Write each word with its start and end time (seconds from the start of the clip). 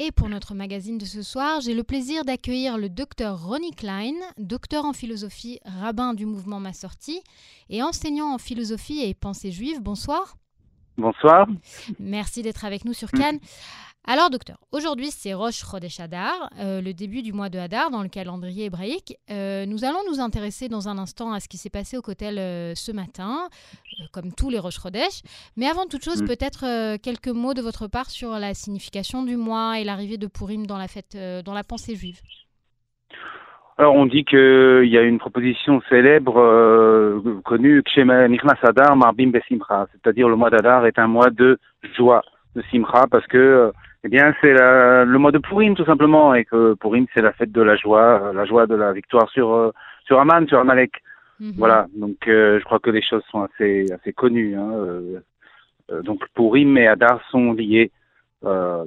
Et 0.00 0.10
pour 0.10 0.28
notre 0.28 0.54
magazine 0.54 0.98
de 0.98 1.04
ce 1.04 1.22
soir, 1.22 1.60
j'ai 1.60 1.72
le 1.72 1.84
plaisir 1.84 2.24
d'accueillir 2.24 2.78
le 2.78 2.88
docteur 2.88 3.46
Ronnie 3.46 3.70
Klein, 3.70 4.14
docteur 4.38 4.84
en 4.84 4.92
philosophie, 4.92 5.60
rabbin 5.64 6.14
du 6.14 6.26
mouvement 6.26 6.58
Massorti 6.58 7.22
et 7.70 7.80
enseignant 7.80 8.34
en 8.34 8.38
philosophie 8.38 9.04
et 9.04 9.14
pensée 9.14 9.52
juive. 9.52 9.80
Bonsoir. 9.80 10.36
Bonsoir. 10.96 11.46
Merci 12.00 12.42
d'être 12.42 12.64
avec 12.64 12.84
nous 12.84 12.92
sur 12.92 13.10
Cannes. 13.12 13.38
Alors, 14.06 14.28
docteur, 14.28 14.58
aujourd'hui 14.70 15.06
c'est 15.06 15.32
Rosh 15.32 15.64
Chodesh 15.64 15.98
Hadar, 15.98 16.50
euh, 16.60 16.82
le 16.82 16.92
début 16.92 17.22
du 17.22 17.32
mois 17.32 17.48
de 17.48 17.58
Hadar 17.58 17.90
dans 17.90 18.02
le 18.02 18.10
calendrier 18.10 18.66
hébraïque. 18.66 19.16
Euh, 19.30 19.64
nous 19.64 19.82
allons 19.86 20.00
nous 20.10 20.20
intéresser 20.20 20.68
dans 20.68 20.90
un 20.90 20.98
instant 20.98 21.32
à 21.32 21.40
ce 21.40 21.48
qui 21.48 21.56
s'est 21.56 21.70
passé 21.70 21.96
au 21.96 22.02
Kotel 22.02 22.38
euh, 22.38 22.74
ce 22.74 22.92
matin, 22.92 23.48
comme 24.12 24.34
tous 24.36 24.50
les 24.50 24.58
Rosh 24.58 24.78
Chodesh. 24.78 25.22
Mais 25.56 25.66
avant 25.66 25.86
toute 25.86 26.04
chose, 26.04 26.22
peut-être 26.22 26.98
quelques 26.98 27.28
mots 27.28 27.54
de 27.54 27.62
votre 27.62 27.86
part 27.86 28.10
sur 28.10 28.32
la 28.32 28.52
signification 28.52 29.22
du 29.22 29.38
mois 29.38 29.80
et 29.80 29.84
l'arrivée 29.84 30.18
de 30.18 30.26
Purim 30.26 30.66
dans 30.66 30.76
la 30.76 30.86
fête, 30.86 31.16
dans 31.42 31.54
la 31.54 31.64
pensée 31.64 31.96
juive. 31.96 32.20
Alors 33.78 33.94
on 33.94 34.04
dit 34.04 34.26
qu'il 34.26 34.84
y 34.84 34.98
a 34.98 35.02
une 35.02 35.18
proposition 35.18 35.80
célèbre 35.88 37.22
connue, 37.42 37.82
Kshema 37.82 38.28
Nichnas 38.28 38.58
Hadar 38.62 38.96
Marbim 38.96 39.30
Besimcha, 39.30 39.86
c'est-à-dire 39.92 40.28
le 40.28 40.36
mois 40.36 40.50
d'Hadar 40.50 40.84
est 40.84 40.98
un 40.98 41.06
mois 41.06 41.30
de 41.30 41.58
joie, 41.96 42.22
de 42.54 42.62
Simcha, 42.70 43.06
parce 43.10 43.26
que 43.28 43.72
eh 44.04 44.08
bien, 44.08 44.34
c'est 44.42 44.52
le 44.52 45.16
mois 45.16 45.32
de 45.32 45.38
Purim 45.38 45.74
tout 45.74 45.86
simplement, 45.86 46.34
et 46.34 46.44
que 46.44 46.74
Purim 46.74 47.06
c'est 47.14 47.22
la 47.22 47.32
fête 47.32 47.50
de 47.52 47.62
la 47.62 47.74
joie, 47.74 48.20
euh, 48.22 48.32
la 48.34 48.44
joie 48.44 48.66
de 48.66 48.74
la 48.74 48.92
victoire 48.92 49.30
sur 49.30 49.52
euh, 49.52 49.72
sur 50.06 50.20
Aman, 50.20 50.46
sur 50.46 50.58
Amalek. 50.58 50.92
Mhm. 51.40 51.54
Voilà, 51.56 51.86
donc 51.96 52.28
euh, 52.28 52.58
je 52.60 52.64
crois 52.64 52.80
que 52.80 52.90
les 52.90 53.02
choses 53.02 53.22
sont 53.30 53.42
assez 53.42 53.90
assez 53.90 54.12
connues. 54.12 54.56
Hein, 54.56 55.22
donc 56.02 56.22
Purim 56.34 56.76
et 56.76 56.86
Adar 56.86 57.20
sont 57.30 57.52
liés 57.54 57.90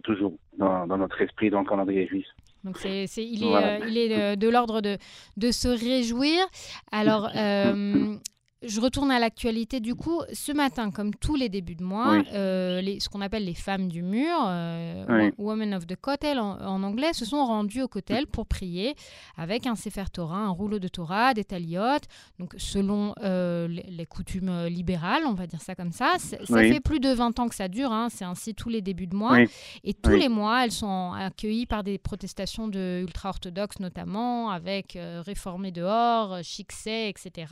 toujours 0.03 0.33
dans, 0.59 0.85
dans, 0.85 0.97
notre 0.97 1.19
esprit, 1.21 1.49
dans 1.49 1.61
le 1.61 1.65
calendrier 1.65 2.05
juif. 2.05 2.27
Donc 2.63 2.77
il 2.83 3.43
est, 3.43 3.79
il 3.87 3.97
est 3.97 4.35
de, 4.35 4.49
l'ordre 4.49 4.81
de, 4.81 4.97
de 5.35 5.51
se 5.51 5.67
réjouir. 5.67 6.45
Alors, 6.91 7.29
Je 8.63 8.81
retourne 8.81 9.11
à 9.11 9.19
l'actualité 9.19 9.79
du 9.79 9.93
coup. 9.93 10.23
Ce 10.33 10.51
matin, 10.51 10.89
comme 10.89 11.13
tous 11.13 11.35
les 11.35 11.47
débuts 11.47 11.75
de 11.75 11.83
mois, 11.83 12.23
euh, 12.33 12.81
les, 12.81 12.99
ce 12.99 13.07
qu'on 13.07 13.21
appelle 13.21 13.45
les 13.45 13.53
femmes 13.53 13.87
du 13.87 14.01
mur, 14.01 14.35
euh, 14.47 15.29
Women 15.37 15.75
of 15.75 15.85
the 15.85 15.95
Kotel 15.95 16.39
en, 16.39 16.81
anglais, 16.81 17.13
se 17.13 17.23
sont 17.23 17.45
rendues 17.45 17.83
au 17.83 17.87
Kotel 17.87 18.25
pour 18.25 18.47
prier 18.47 18.95
avec 19.37 19.67
un 19.67 19.75
Sefer 19.75 20.05
Torah, 20.11 20.39
un 20.39 20.49
rouleau 20.49 20.79
de 20.79 20.87
Torah, 20.87 21.35
des 21.35 21.43
taliotes, 21.43 22.05
donc 22.39 22.55
selon 22.57 23.13
euh, 23.21 23.67
les, 23.67 24.05
coutumes 24.07 24.65
libérales, 24.65 25.23
on 25.27 25.33
va 25.33 25.45
dire 25.45 25.61
ça 25.61 25.75
comme 25.75 25.91
ça. 25.91 26.15
Ça 26.17 26.37
fait 26.47 26.79
plus 26.79 26.99
de 26.99 27.09
20 27.09 27.39
ans 27.39 27.49
que 27.49 27.55
ça 27.55 27.67
dure, 27.67 27.91
hein, 27.91 28.07
c'est 28.09 28.25
ainsi 28.25 28.55
tous 28.55 28.69
les 28.69 28.81
débuts 28.81 29.07
de 29.07 29.15
mois. 29.15 29.37
Et 29.83 29.93
tous 29.93 30.15
les 30.15 30.29
mois, 30.29 30.63
elles 30.63 30.71
sont 30.71 31.13
accueillies 31.13 31.67
par 31.67 31.83
des 31.83 31.99
protestations 31.99 32.67
de 32.67 33.01
ultra-orthodoxes 33.03 33.79
notamment, 33.79 34.49
avec 34.49 34.97
réformés 34.99 35.71
dehors, 35.71 36.39
Chixé, 36.41 37.09
etc 37.09 37.45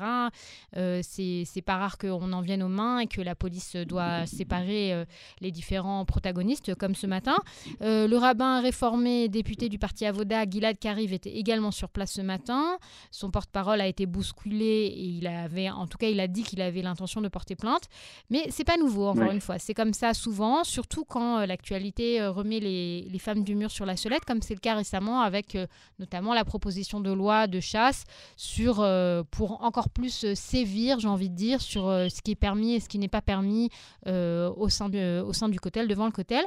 c'est 1.04 1.62
pas 1.66 1.78
rare 1.78 1.98
qu'on 1.98 2.32
en 2.34 2.42
vienne 2.42 2.64
aux 2.64 2.70
mains 2.70 3.00
et 3.00 3.08
que 3.08 3.22
la 3.22 3.36
police 3.36 3.76
doit 3.76 4.26
séparer 4.26 4.94
euh, 4.94 5.06
les 5.42 5.52
différents 5.52 6.06
protagonistes, 6.06 6.76
comme 6.76 6.96
ce 6.96 7.08
matin. 7.08 7.38
Euh, 7.82 8.08
le 8.08 8.18
rabbin 8.18 8.62
réformé 8.62 9.28
député 9.30 9.70
du 9.70 9.80
parti 9.80 10.06
Avoda, 10.06 10.44
Gilad 10.50 10.78
Kariv, 10.78 11.14
était 11.14 11.36
également 11.36 11.72
sur 11.72 11.90
place 11.90 12.14
ce 12.14 12.22
matin. 12.22 12.78
Son 13.12 13.32
porte-parole 13.32 13.82
a 13.82 13.88
été 13.88 14.06
bousculé 14.06 14.66
et 14.66 15.04
il 15.04 15.28
avait, 15.28 15.70
en 15.70 15.88
tout 15.88 15.98
cas, 15.98 16.08
il 16.08 16.20
a 16.20 16.28
dit 16.28 16.44
qu'il 16.44 16.62
avait 16.62 16.82
l'intention 16.82 17.22
de 17.22 17.28
porter 17.28 17.56
plainte. 17.56 17.84
Mais 18.30 18.48
c'est 18.50 18.64
pas 18.64 18.78
nouveau, 18.78 19.08
encore 19.08 19.32
une 19.32 19.42
fois. 19.42 19.60
C'est 19.60 19.74
comme 19.74 19.94
ça 19.94 20.14
souvent, 20.14 20.64
surtout 20.64 21.06
quand 21.06 21.40
euh, 21.40 21.46
l'actualité 21.46 22.26
remet 22.26 22.60
les, 22.60 23.08
les, 23.10 23.20
femmes 23.20 23.44
du 23.44 23.56
mur 23.56 23.72
sur 23.72 23.86
la 23.86 23.96
sellette, 23.96 24.26
comme 24.26 24.42
c'est 24.42 24.54
le 24.54 24.60
cas 24.60 24.76
récemment 24.76 25.22
avec 25.22 25.58
notamment 26.00 26.34
la 26.34 26.46
proposition 26.46 27.00
de 27.00 27.12
loi 27.12 27.48
de 27.48 27.60
chasse 27.60 28.04
sur, 28.36 28.86
pour 29.32 29.64
encore 29.64 29.90
plus 29.90 30.34
sévir 30.34 30.85
j'ai 31.00 31.08
envie 31.08 31.30
de 31.30 31.36
dire, 31.36 31.62
sur 31.62 31.88
euh, 31.88 32.08
ce 32.10 32.22
qui 32.22 32.32
est 32.32 32.40
permis 32.40 32.76
et 32.76 32.80
ce 32.80 32.90
qui 32.90 33.00
n'est 33.00 33.08
pas 33.08 33.22
permis 33.22 33.70
euh, 34.08 34.50
au, 34.56 34.70
sein 34.70 34.90
du, 34.90 35.00
au 35.00 35.34
sein 35.34 35.50
du 35.50 35.60
cotel, 35.60 35.88
devant 35.88 36.06
le 36.06 36.12
cotel. 36.12 36.44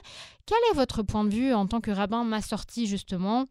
Quel 0.46 0.58
est 0.70 0.76
votre 0.76 1.02
point 1.02 1.24
de 1.24 1.30
vue 1.30 1.52
en 1.52 1.66
tant 1.66 1.80
que 1.80 1.90
rabbin 1.90 2.24
sorti 2.40 2.86
justement? 2.86 3.46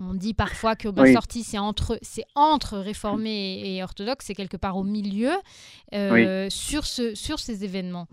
On 0.00 0.12
dit 0.12 0.34
parfois 0.34 0.76
que 0.76 0.88
ma 0.88 1.06
sortie, 1.06 1.42
c'est 1.42 1.58
entre, 1.58 1.98
c'est 2.02 2.24
entre 2.34 2.76
réformés 2.76 3.62
et, 3.64 3.82
orthodoxes, 3.82 4.26
c'est 4.26 4.34
quelque 4.34 4.58
part 4.58 4.76
au 4.76 4.84
milieu 4.84 5.30
euh, 5.94 6.48
sur, 6.50 6.84
ce, 6.84 7.14
sur 7.14 7.38
ces 7.38 7.64
événements. 7.64 8.06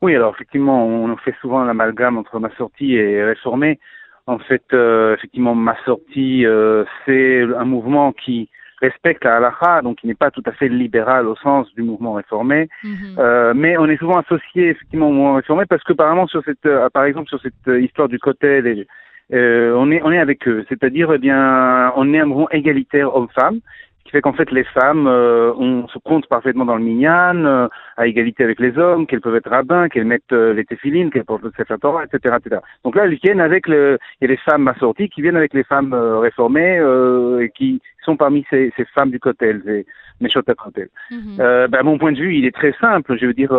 Oui, 0.00 0.14
alors 0.14 0.34
effectivement, 0.34 0.86
on 0.86 1.14
fait 1.18 1.34
souvent 1.42 1.64
l'amalgame 1.64 2.16
entre 2.16 2.38
ma 2.38 2.54
sortie 2.56 2.94
et 2.94 3.22
réformé. 3.22 3.78
En 4.26 4.38
fait, 4.38 4.64
effectivement, 4.72 5.54
ma 5.54 5.76
sortie, 5.84 6.46
c'est 7.04 7.42
un 7.42 7.64
mouvement 7.66 8.12
qui 8.12 8.48
respecte 8.86 9.24
la 9.24 9.36
halakha, 9.36 9.82
donc 9.82 9.98
il 10.02 10.08
n'est 10.08 10.14
pas 10.24 10.30
tout 10.30 10.42
à 10.46 10.52
fait 10.52 10.68
libéral 10.68 11.26
au 11.26 11.36
sens 11.36 11.72
du 11.74 11.82
mouvement 11.82 12.14
réformé, 12.14 12.68
mhm. 12.82 13.16
euh, 13.18 13.52
mais 13.54 13.76
on 13.76 13.86
est 13.86 13.96
souvent 13.98 14.18
associé 14.18 14.70
effectivement 14.70 15.08
au 15.08 15.12
mouvement 15.12 15.34
réformé 15.34 15.64
parce 15.66 15.82
que 15.84 15.92
apparemment 15.92 16.26
sur 16.26 16.42
cette, 16.44 16.66
euh, 16.66 16.88
par 16.90 17.04
exemple 17.04 17.28
sur 17.28 17.40
cette 17.40 17.66
euh, 17.68 17.80
histoire 17.80 18.08
du 18.08 18.18
cotel, 18.18 18.86
on 19.30 19.90
est 19.90 20.02
on 20.06 20.12
est 20.12 20.18
avec 20.18 20.46
eux, 20.46 20.64
c'est-à-dire 20.68 21.12
eh 21.12 21.18
bien 21.18 21.92
on 21.96 22.12
est 22.12 22.20
un 22.20 22.26
mouvement 22.26 22.50
égalitaire 22.50 23.14
homme-femme 23.16 23.60
qui 24.04 24.10
fait 24.10 24.20
qu'en 24.20 24.32
fait 24.32 24.50
les 24.50 24.64
femmes 24.64 25.06
euh, 25.06 25.52
on 25.56 25.88
se 25.88 25.98
compte 25.98 26.26
parfaitement 26.26 26.64
dans 26.64 26.76
le 26.76 26.84
minyan, 26.84 27.44
euh, 27.44 27.68
à 27.96 28.06
égalité 28.06 28.44
avec 28.44 28.60
les 28.60 28.76
hommes, 28.78 29.06
qu'elles 29.06 29.20
peuvent 29.20 29.36
être 29.36 29.50
rabbins, 29.50 29.88
qu'elles 29.88 30.04
mettent 30.04 30.32
euh, 30.32 30.52
les 30.52 30.64
téphilines, 30.64 31.10
qu'elles 31.10 31.24
portent 31.24 31.42
le 31.42 31.52
Sefer 31.56 31.76
Torah, 31.80 32.04
etc., 32.04 32.36
etc. 32.38 32.60
Donc 32.84 32.96
là, 32.96 33.04
elles 33.04 33.18
viennent 33.22 33.40
avec 33.40 33.66
le, 33.66 33.98
il 34.20 34.28
y 34.28 34.30
a 34.30 34.32
les 34.32 34.36
femmes 34.38 34.68
assorties 34.68 35.08
qui 35.08 35.22
viennent 35.22 35.36
avec 35.36 35.54
les 35.54 35.64
femmes 35.64 35.94
réformées 35.94 36.80
et 37.40 37.50
qui 37.50 37.80
sont 38.04 38.16
parmi 38.16 38.44
ces, 38.50 38.72
ces 38.76 38.84
femmes 38.94 39.10
du 39.10 39.18
Kotel, 39.18 39.62
ces 39.64 39.86
Meshot 40.20 40.42
Kotel. 40.42 40.88
Mm 41.10 41.36
ben, 41.68 41.82
mon 41.82 41.98
point 41.98 42.12
de 42.12 42.18
vue, 42.18 42.34
il 42.36 42.44
est 42.44 42.54
très 42.54 42.74
simple. 42.80 43.16
Je 43.18 43.26
veux 43.26 43.34
dire, 43.34 43.52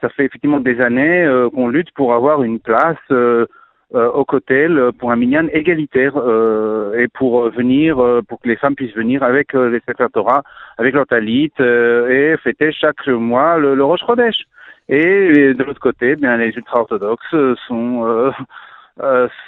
ça 0.00 0.08
fait 0.08 0.24
effectivement 0.24 0.60
des 0.60 0.80
années 0.80 1.26
qu'on 1.54 1.68
lutte 1.68 1.90
pour 1.92 2.14
avoir 2.14 2.42
une 2.42 2.60
place 2.60 2.96
euh, 3.10 3.46
au 3.94 4.24
Cotel 4.24 4.78
euh, 4.78 4.92
pour 4.92 5.12
un 5.12 5.16
minyan 5.16 5.46
égalitaire 5.52 6.14
euh, 6.16 6.98
et 6.98 7.08
pour 7.08 7.48
venir, 7.50 7.96
pour 8.28 8.40
que 8.40 8.48
les 8.48 8.56
femmes 8.56 8.74
puissent 8.74 8.94
venir 8.94 9.22
avec 9.22 9.52
les 9.52 9.80
Sefer 9.86 10.06
Torah, 10.12 10.42
avec 10.78 10.94
leur 10.94 11.06
talit 11.06 11.52
et 11.58 12.34
fêter 12.42 12.72
chaque 12.72 13.06
mois 13.06 13.58
le, 13.58 13.74
le 13.74 13.84
Rosh 13.84 14.00
Chodesh. 14.06 14.44
Et, 14.88 15.54
de 15.54 15.64
l'autre 15.64 15.80
côté, 15.80 16.10
eh 16.10 16.16
bien 16.16 16.36
les 16.36 16.50
ultra-orthodoxes 16.50 17.56
sont 17.66 18.32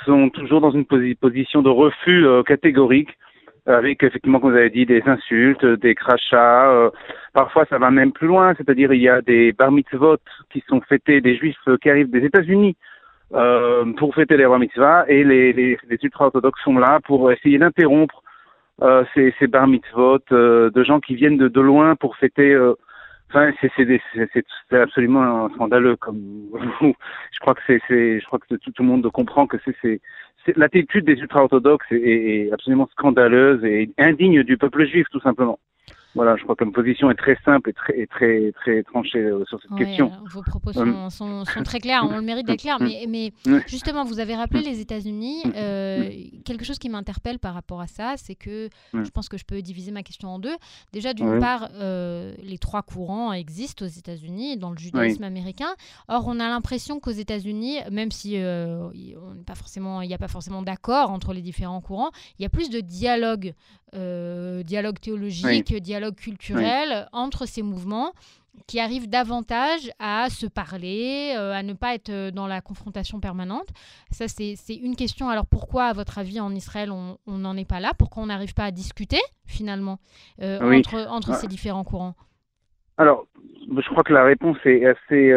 sont 0.04 0.28
toujours 0.30 0.60
dans 0.60 0.72
une 0.72 0.84
position 0.84 1.62
de 1.62 1.70
refus 1.70 2.26
catégorique 2.44 3.16
avec 3.66 4.02
effectivement, 4.02 4.40
comme 4.40 4.52
vous 4.52 4.56
avez 4.56 4.70
dit, 4.70 4.86
des 4.86 5.02
insultes, 5.06 5.64
des 5.64 5.94
crachats. 5.94 6.90
parfois, 7.34 7.64
ça 7.70 7.78
va 7.78 7.90
même 7.90 8.12
plus 8.12 8.26
loin, 8.26 8.54
c'est-à-dire 8.56 8.92
il 8.92 9.02
y 9.02 9.08
a 9.08 9.20
des 9.20 9.52
bar 9.52 9.70
mitzvot 9.70 10.18
qui 10.50 10.62
sont 10.68 10.80
fêtés, 10.80 11.20
des 11.20 11.36
juifs 11.36 11.56
qui 11.82 11.90
arrivent 11.90 12.10
des 12.10 12.24
États-Unis 12.24 12.76
euh, 13.34 13.92
pour 13.92 14.14
fêter 14.14 14.36
les 14.36 14.46
rois 14.46 14.58
mitzvahs 14.58 15.04
et 15.08 15.22
les, 15.24 15.52
les, 15.52 15.78
les 15.88 15.98
ultra-orthodoxes 16.02 16.62
sont 16.62 16.78
là 16.78 17.00
pour 17.04 17.30
essayer 17.30 17.58
d'interrompre 17.58 18.22
euh, 18.80 19.04
ces, 19.12 19.34
ces 19.38 19.48
bar 19.48 19.66
mitzvot 19.66 20.20
euh, 20.30 20.70
de 20.70 20.84
gens 20.84 21.00
qui 21.00 21.16
viennent 21.16 21.36
de, 21.36 21.48
de 21.48 21.60
loin 21.60 21.96
pour 21.96 22.16
fêter. 22.16 22.52
Euh, 22.52 22.74
enfin, 23.28 23.50
c'est 23.60 24.80
absolument 24.80 25.48
scandaleux. 25.50 25.96
Comme 25.96 26.20
je 26.80 27.40
crois 27.40 27.54
que 27.54 27.60
c'est, 27.66 28.20
je 28.20 28.24
crois 28.26 28.38
que 28.38 28.54
tout, 28.54 28.70
tout, 28.70 28.82
le 28.82 28.88
monde 28.88 29.10
comprend 29.10 29.46
que 29.46 29.56
c'est 29.82 30.00
l'attitude 30.56 31.04
des 31.04 31.18
ultra-orthodoxes 31.20 31.90
est, 31.90 31.96
est, 31.96 32.52
absolument 32.52 32.88
scandaleuse 32.92 33.62
et 33.64 33.90
indigne 33.98 34.42
du 34.44 34.56
peuple 34.56 34.86
juif, 34.86 35.06
tout 35.10 35.20
simplement. 35.20 35.58
Voilà, 36.18 36.34
je 36.34 36.42
crois 36.42 36.56
que 36.56 36.64
ma 36.64 36.72
position 36.72 37.12
est 37.12 37.14
très 37.14 37.38
simple 37.44 37.70
et 37.70 37.72
très, 37.72 38.04
très, 38.08 38.50
très 38.50 38.82
tranchée 38.82 39.20
euh, 39.20 39.44
sur 39.44 39.62
cette 39.62 39.72
question. 39.78 40.10
Vos 40.32 40.42
propos 40.42 40.72
sont, 40.72 41.10
sont, 41.10 41.44
très 41.62 41.78
clairs, 41.78 42.04
on 42.10 42.16
le 42.16 42.22
mérite 42.22 42.44
d'être 42.44 42.58
clair, 42.58 42.78
mais, 42.80 43.04
mais 43.08 43.32
justement, 43.68 44.02
vous 44.02 44.18
avez 44.18 44.34
rappelé 44.34 44.62
les 44.62 44.80
États-Unis. 44.80 45.44
Euh, 45.54 46.10
quelque 46.44 46.64
chose 46.64 46.80
qui 46.80 46.88
m'interpelle 46.88 47.38
par 47.38 47.54
rapport 47.54 47.80
à 47.80 47.86
ça, 47.86 48.14
c'est 48.16 48.34
que 48.34 48.68
je 48.92 49.10
pense 49.10 49.28
que 49.28 49.38
je 49.38 49.44
peux 49.44 49.62
diviser 49.62 49.92
ma 49.92 50.02
question 50.02 50.28
en 50.28 50.40
deux. 50.40 50.56
Déjà, 50.92 51.14
d'une 51.14 51.38
part, 51.38 51.68
euh, 51.74 52.34
les 52.42 52.58
trois 52.58 52.82
courants 52.82 53.32
existent 53.32 53.84
aux 53.84 53.88
États-Unis, 53.88 54.56
dans 54.56 54.70
le 54.72 54.76
judaïsme 54.76 55.22
américain. 55.22 55.72
Or, 56.08 56.24
on 56.26 56.40
a 56.40 56.48
l'impression 56.48 56.98
qu'aux 56.98 57.12
États-Unis, 57.12 57.76
même 57.92 58.10
si 58.10 58.36
on 58.36 59.44
pas 59.46 59.54
forcément, 59.54 60.02
il 60.02 60.08
n'y 60.08 60.14
a 60.14 60.18
pas 60.18 60.26
forcément 60.26 60.62
d'accord 60.62 61.12
entre 61.12 61.32
les 61.32 61.42
différents 61.42 61.80
courants, 61.80 62.10
il 62.40 62.42
y 62.42 62.46
a 62.46 62.48
plus 62.48 62.70
de 62.70 62.80
dialogue, 62.80 63.54
dialogue 63.92 64.98
théologique, 64.98 65.72
dialogue 65.76 66.07
dialogue 66.08 66.16
culturel 66.16 67.08
entre 67.12 67.46
ces 67.46 67.62
mouvements 67.62 68.12
qui 68.66 68.80
arrivent 68.80 69.08
davantage 69.08 69.90
à 70.00 70.28
se 70.30 70.46
parler, 70.46 71.32
euh, 71.36 71.52
à 71.52 71.62
ne 71.62 71.74
pas 71.74 71.94
être 71.94 72.10
euh, 72.10 72.30
dans 72.32 72.48
la 72.48 72.60
confrontation 72.60 73.20
permanente. 73.20 73.68
Ça, 74.10 74.26
c'est 74.26 74.56
une 74.74 74.96
question. 74.96 75.28
Alors 75.28 75.46
pourquoi, 75.46 75.84
à 75.84 75.92
votre 75.92 76.18
avis, 76.18 76.40
en 76.40 76.52
Israël, 76.54 76.90
on 76.90 77.18
n'en 77.26 77.56
est 77.56 77.68
pas 77.68 77.78
là? 77.78 77.92
Pourquoi 77.96 78.24
on 78.24 78.26
n'arrive 78.26 78.54
pas 78.54 78.64
à 78.64 78.70
discuter, 78.72 79.20
finalement, 79.46 79.98
euh, 80.42 80.58
entre, 80.60 81.06
entre 81.08 81.34
ces 81.34 81.46
différents 81.46 81.84
courants? 81.84 82.14
Alors, 82.96 83.26
je 83.70 83.88
crois 83.90 84.02
que 84.02 84.12
la 84.12 84.24
réponse 84.24 84.58
est 84.64 84.84
assez 84.84 85.32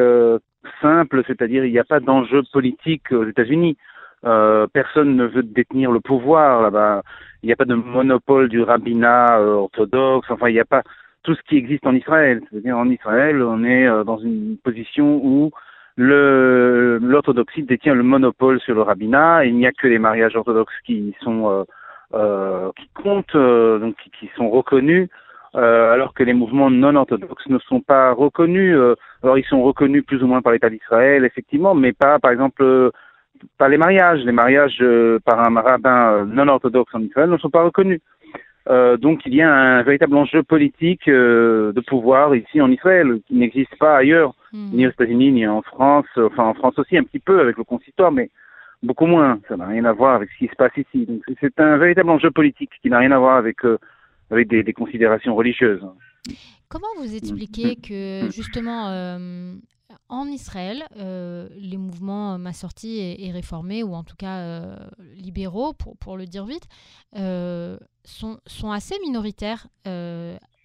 simple, 0.81 1.23
c'est-à-dire 1.27 1.63
il 1.63 1.71
n'y 1.71 1.79
a 1.79 1.83
pas 1.83 1.99
d'enjeu 1.99 2.41
politique 2.51 3.11
aux 3.11 3.27
États-Unis. 3.27 3.77
Personne 4.21 5.15
ne 5.15 5.25
veut 5.25 5.43
détenir 5.43 5.91
le 5.91 5.99
pouvoir 5.99 6.61
là-bas. 6.61 7.01
Il 7.43 7.47
n'y 7.47 7.53
a 7.53 7.55
pas 7.55 7.65
de 7.65 7.75
monopole 7.75 8.49
du 8.49 8.61
rabbinat 8.61 9.39
orthodoxe. 9.41 10.29
Enfin, 10.29 10.49
il 10.49 10.53
n'y 10.53 10.59
a 10.59 10.65
pas 10.65 10.83
tout 11.23 11.35
ce 11.35 11.41
qui 11.47 11.57
existe 11.57 11.85
en 11.85 11.95
Israël. 11.95 12.41
En 12.71 12.89
Israël, 12.89 13.41
on 13.41 13.63
est 13.63 13.87
dans 14.05 14.17
une 14.19 14.57
position 14.63 15.19
où 15.23 15.51
l'orthodoxie 15.97 17.63
détient 17.63 17.95
le 17.95 18.03
monopole 18.03 18.59
sur 18.61 18.75
le 18.75 18.81
rabbinat. 18.81 19.45
Il 19.45 19.55
n'y 19.55 19.65
a 19.65 19.71
que 19.71 19.87
les 19.87 19.99
mariages 19.99 20.35
orthodoxes 20.35 20.79
qui 20.85 21.15
sont 21.21 21.65
euh, 22.13 22.71
qui 22.77 22.89
comptent, 22.89 23.35
euh, 23.35 23.79
donc 23.79 23.95
qui, 24.19 24.29
sont 24.35 24.49
reconnus, 24.49 25.07
euh, 25.55 25.93
alors 25.93 26.13
que 26.13 26.23
les 26.23 26.33
mouvements 26.33 26.69
non 26.69 26.97
orthodoxes 26.97 27.47
ne 27.47 27.57
sont 27.59 27.79
pas 27.79 28.11
reconnus. 28.11 28.75
alors 29.23 29.37
ils 29.37 29.45
sont 29.45 29.63
reconnus 29.63 30.03
plus 30.05 30.21
ou 30.21 30.27
moins 30.27 30.41
par 30.41 30.51
l'État 30.51 30.69
d'Israël, 30.69 31.23
effectivement, 31.23 31.73
mais 31.73 31.93
pas, 31.93 32.19
par 32.19 32.31
exemple, 32.31 32.91
pas 33.57 33.69
les 33.69 33.77
mariages. 33.77 34.23
Les 34.25 34.31
mariages 34.31 34.83
par 35.25 35.39
un 35.39 35.61
rabbin 35.61 36.25
non 36.25 36.47
orthodoxe 36.47 36.93
en 36.93 37.01
Israël 37.01 37.29
ne 37.29 37.37
sont 37.37 37.49
pas 37.49 37.63
reconnus. 37.63 38.01
Euh, 38.69 38.95
donc 38.97 39.21
il 39.25 39.33
y 39.33 39.41
a 39.41 39.51
un 39.51 39.81
véritable 39.81 40.15
enjeu 40.15 40.43
politique 40.43 41.07
euh, 41.07 41.73
de 41.73 41.81
pouvoir 41.81 42.35
ici 42.35 42.61
en 42.61 42.69
Israël 42.71 43.19
qui 43.27 43.33
n'existe 43.33 43.75
pas 43.79 43.97
ailleurs, 43.97 44.35
hmm. 44.53 44.69
ni 44.73 44.85
aux 44.85 44.91
États-Unis 44.91 45.31
ni 45.31 45.47
en 45.47 45.63
France, 45.63 46.05
enfin 46.17 46.43
en 46.43 46.53
France 46.53 46.77
aussi 46.77 46.95
un 46.95 47.03
petit 47.03 47.19
peu 47.19 47.39
avec 47.39 47.57
le 47.57 47.63
consistoire, 47.63 48.11
mais 48.11 48.29
beaucoup 48.83 49.07
moins. 49.07 49.39
Ça 49.47 49.57
n'a 49.57 49.65
rien 49.65 49.85
à 49.85 49.93
voir 49.93 50.15
avec 50.15 50.29
ce 50.31 50.37
qui 50.37 50.47
se 50.47 50.55
passe 50.55 50.75
ici. 50.77 51.05
Donc 51.05 51.23
c'est 51.39 51.59
un 51.59 51.77
véritable 51.77 52.11
enjeu 52.11 52.29
politique 52.29 52.71
qui 52.81 52.89
n'a 52.89 52.99
rien 52.99 53.11
à 53.11 53.17
voir 53.17 53.37
avec 53.37 53.65
euh, 53.65 53.79
avec 54.29 54.47
des, 54.47 54.63
des, 54.63 54.73
considérations 54.73 55.35
religieuses. 55.35 55.85
Comment 56.69 56.87
vous 56.97 57.15
expliquez 57.15 57.71
mm. 57.71 57.81
que 57.81 58.25
mm. 58.25 58.31
justement 58.31 58.89
euh, 58.89 59.53
en 60.11 60.27
Israël, 60.27 60.85
euh, 60.97 61.49
les 61.55 61.77
mouvements 61.77 62.37
Massorti 62.37 62.99
et, 62.99 63.25
et, 63.25 63.31
réformés, 63.31 63.81
ou 63.81 63.95
en 63.95 64.03
tout 64.03 64.15
cas 64.15 64.77
libéraux, 65.15 65.73
pour, 65.73 65.97
pour, 65.97 66.17
le 66.17 66.27
dire 66.27 66.45
vite, 66.45 66.67
sont, 68.03 68.39
sont, 68.45 68.71
assez 68.71 68.95
minoritaires 69.03 69.67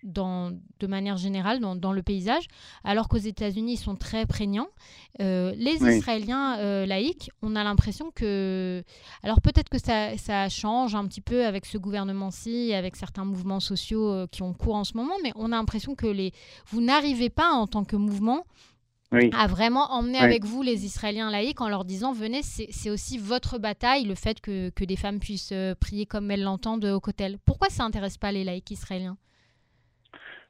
de 0.06 0.86
manière 0.86 1.16
générale 1.16 1.60
dans, 1.60 1.92
le 1.92 2.02
paysage, 2.02 2.46
alors 2.84 3.08
qu'aux 3.08 3.16
États-Unis, 3.16 3.74
ils 3.74 3.78
sont 3.78 3.96
très 3.96 4.26
prégnants. 4.26 4.68
Euh, 5.20 5.52
les 5.56 5.74
Israéliens 5.74 6.58
euh, 6.58 6.86
laïcs, 6.86 7.30
on 7.42 7.56
a 7.56 7.64
l'impression 7.64 8.10
que... 8.14 8.82
Alors 9.22 9.40
peut-être 9.40 9.68
que 9.68 9.78
ça, 9.78 10.48
change 10.48 10.94
un 10.94 11.06
petit 11.06 11.20
peu 11.20 11.44
avec 11.44 11.66
ce 11.66 11.78
gouvernement-ci, 11.78 12.72
avec 12.72 12.96
certains 12.96 13.24
mouvements 13.24 13.60
sociaux 13.60 14.10
euh, 14.10 14.26
qui 14.30 14.42
ont 14.42 14.52
cours 14.52 14.76
en 14.76 14.84
ce 14.84 14.96
moment, 14.96 15.14
mais 15.22 15.32
on 15.34 15.46
a 15.46 15.56
l'impression 15.56 15.94
que 15.94 16.06
les... 16.06 16.32
vous 16.68 16.80
n'arrivez 16.80 17.30
pas 17.30 17.50
en 17.50 17.66
tant 17.66 17.84
que 17.84 17.96
mouvement 17.96 18.44
à 19.12 19.46
vraiment 19.46 19.92
emmener 19.92 20.18
avec 20.18 20.44
vous 20.44 20.62
les 20.62 20.84
Israéliens 20.84 21.30
laïcs 21.30 21.60
en 21.60 21.68
leur 21.68 21.84
disant 21.84 22.12
venez, 22.12 22.42
c'est 22.42 22.90
aussi 22.90 23.18
votre 23.18 23.58
bataille, 23.58 24.04
le 24.04 24.14
fait 24.14 24.40
que, 24.40 24.70
que 24.70 24.84
des 24.84 24.96
femmes 24.96 25.20
puissent 25.20 25.54
prier 25.80 26.06
comme 26.06 26.30
elles 26.30 26.42
l'entendent 26.42 26.84
au 26.84 27.00
Kotel. 27.00 27.36
Pourquoi 27.46 27.68
ça 27.68 27.84
n'intéresse 27.84 28.18
pas 28.18 28.32
les 28.32 28.44
laïcs 28.44 28.70
israéliens? 28.70 29.16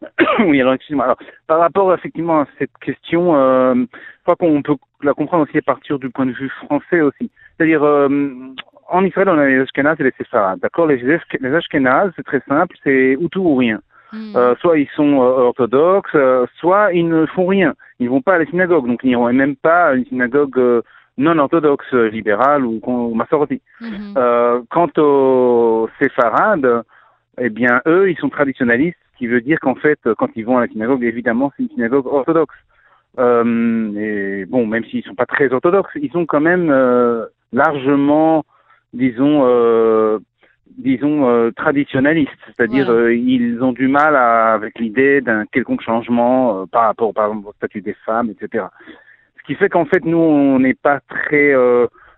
Oui, 0.40 0.60
alors 0.60 0.74
excusez-moi. 0.74 1.04
Alors, 1.04 1.18
par 1.46 1.58
rapport 1.58 1.92
effectivement 1.94 2.40
à 2.40 2.46
cette 2.58 2.76
question, 2.80 3.36
euh, 3.36 3.74
je 3.74 4.22
crois 4.24 4.36
qu'on 4.36 4.62
peut 4.62 4.76
la 5.02 5.14
comprendre 5.14 5.44
aussi 5.44 5.58
à 5.58 5.62
partir 5.62 5.98
du 5.98 6.10
point 6.10 6.26
de 6.26 6.32
vue 6.32 6.50
français 6.64 7.00
aussi. 7.00 7.30
C'est-à-dire, 7.56 7.82
euh, 7.82 8.08
en 8.88 9.04
Israël, 9.04 9.28
on 9.28 9.38
a 9.38 9.46
les 9.46 9.60
Ashkenazes 9.60 10.00
et 10.00 10.04
les 10.04 10.14
Séfarades. 10.18 10.60
D'accord? 10.60 10.86
Les, 10.86 10.98
les 10.98 11.54
Ashkenazes, 11.54 12.12
c'est 12.16 12.24
très 12.24 12.42
simple, 12.48 12.76
c'est 12.84 13.16
ou 13.16 13.28
tout 13.28 13.40
ou 13.40 13.56
rien. 13.56 13.80
Hmm. 14.12 14.36
Euh, 14.36 14.54
soit 14.60 14.78
ils 14.78 14.88
sont 14.94 15.20
euh, 15.20 15.48
orthodoxes, 15.48 16.10
euh, 16.14 16.46
soit 16.58 16.92
ils 16.92 17.08
ne 17.08 17.26
font 17.26 17.46
rien. 17.46 17.74
Ils 17.98 18.08
vont 18.08 18.22
pas 18.22 18.34
à 18.34 18.38
la 18.38 18.46
synagogue, 18.46 18.86
donc 18.86 19.00
ils 19.02 19.08
n'iront 19.08 19.32
même 19.32 19.56
pas 19.56 19.88
à 19.88 19.94
une 19.94 20.06
synagogue 20.06 20.82
non 21.18 21.38
orthodoxe, 21.38 21.92
libérale 21.92 22.64
ou, 22.64 22.80
ou 22.84 23.14
massorti. 23.14 23.60
Hmm. 23.80 24.14
quant 24.70 24.90
aux 24.98 25.88
séfarades, 26.00 26.82
eh 27.38 27.48
bien, 27.48 27.80
eux, 27.86 28.10
ils 28.10 28.18
sont 28.18 28.28
traditionnalistes 28.28 28.98
ce 29.12 29.18
qui 29.18 29.26
veut 29.28 29.40
dire 29.40 29.58
qu'en 29.60 29.74
fait, 29.74 29.98
quand 30.18 30.28
ils 30.36 30.44
vont 30.44 30.58
à 30.58 30.60
la 30.60 30.68
synagogue, 30.68 31.02
évidemment, 31.02 31.50
c'est 31.56 31.62
une 31.62 31.70
synagogue 31.70 32.06
orthodoxe. 32.06 32.54
Euh, 33.18 33.92
et 33.96 34.44
bon, 34.44 34.66
même 34.66 34.84
s'ils 34.84 35.02
sont 35.04 35.14
pas 35.14 35.26
très 35.26 35.52
orthodoxes, 35.52 35.92
ils 35.96 36.10
sont 36.10 36.26
quand 36.26 36.40
même 36.40 36.70
euh, 36.70 37.26
largement, 37.52 38.44
disons, 38.92 39.42
euh, 39.46 40.18
disons 40.78 41.28
euh, 41.28 41.50
traditionnalistes. 41.50 42.30
C'est-à-dire, 42.46 42.90
euh, 42.90 43.14
ils 43.14 43.62
ont 43.62 43.72
du 43.72 43.88
mal 43.88 44.16
à, 44.16 44.52
avec 44.54 44.78
l'idée 44.78 45.20
d'un 45.20 45.46
quelconque 45.46 45.82
changement 45.82 46.62
euh, 46.62 46.66
par 46.66 46.84
rapport, 46.84 47.12
par 47.14 47.28
exemple, 47.28 47.48
au 47.48 47.52
statut 47.52 47.80
des 47.80 47.96
femmes, 48.04 48.30
etc. 48.30 48.66
Ce 49.38 49.42
qui 49.46 49.54
fait 49.54 49.68
qu'en 49.68 49.84
fait, 49.84 50.04
nous, 50.04 50.18
on 50.18 50.58
n'est 50.58 50.74
pas 50.74 51.00
très 51.08 51.54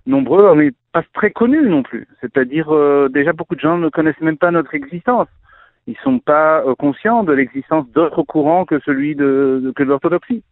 nombreux, 0.07 0.49
on 0.49 0.57
n'est 0.57 0.73
pas 0.93 1.03
très 1.13 1.31
connus 1.31 1.69
non 1.69 1.83
plus. 1.83 2.07
C'est-à-dire, 2.21 2.69
déjà, 3.11 3.33
beaucoup 3.35 3.55
de 3.55 3.61
gens 3.61 3.77
ne 3.77 3.91
connaissent 3.91 4.21
même 4.21 4.39
pas 4.39 4.51
notre 4.51 4.75
existence 4.75 5.29
ils 5.89 5.97
sont 6.05 6.19
pas 6.19 6.63
euh, 6.65 6.75
conscients 6.75 7.25
de 7.25 7.33
l'existence 7.33 7.87
d'autres 7.95 8.23
courants 8.23 8.67
que 8.67 8.79
celui 8.85 9.17
de, 9.17 9.73
que 9.75 9.83
l'orthodoxie. 9.83 10.43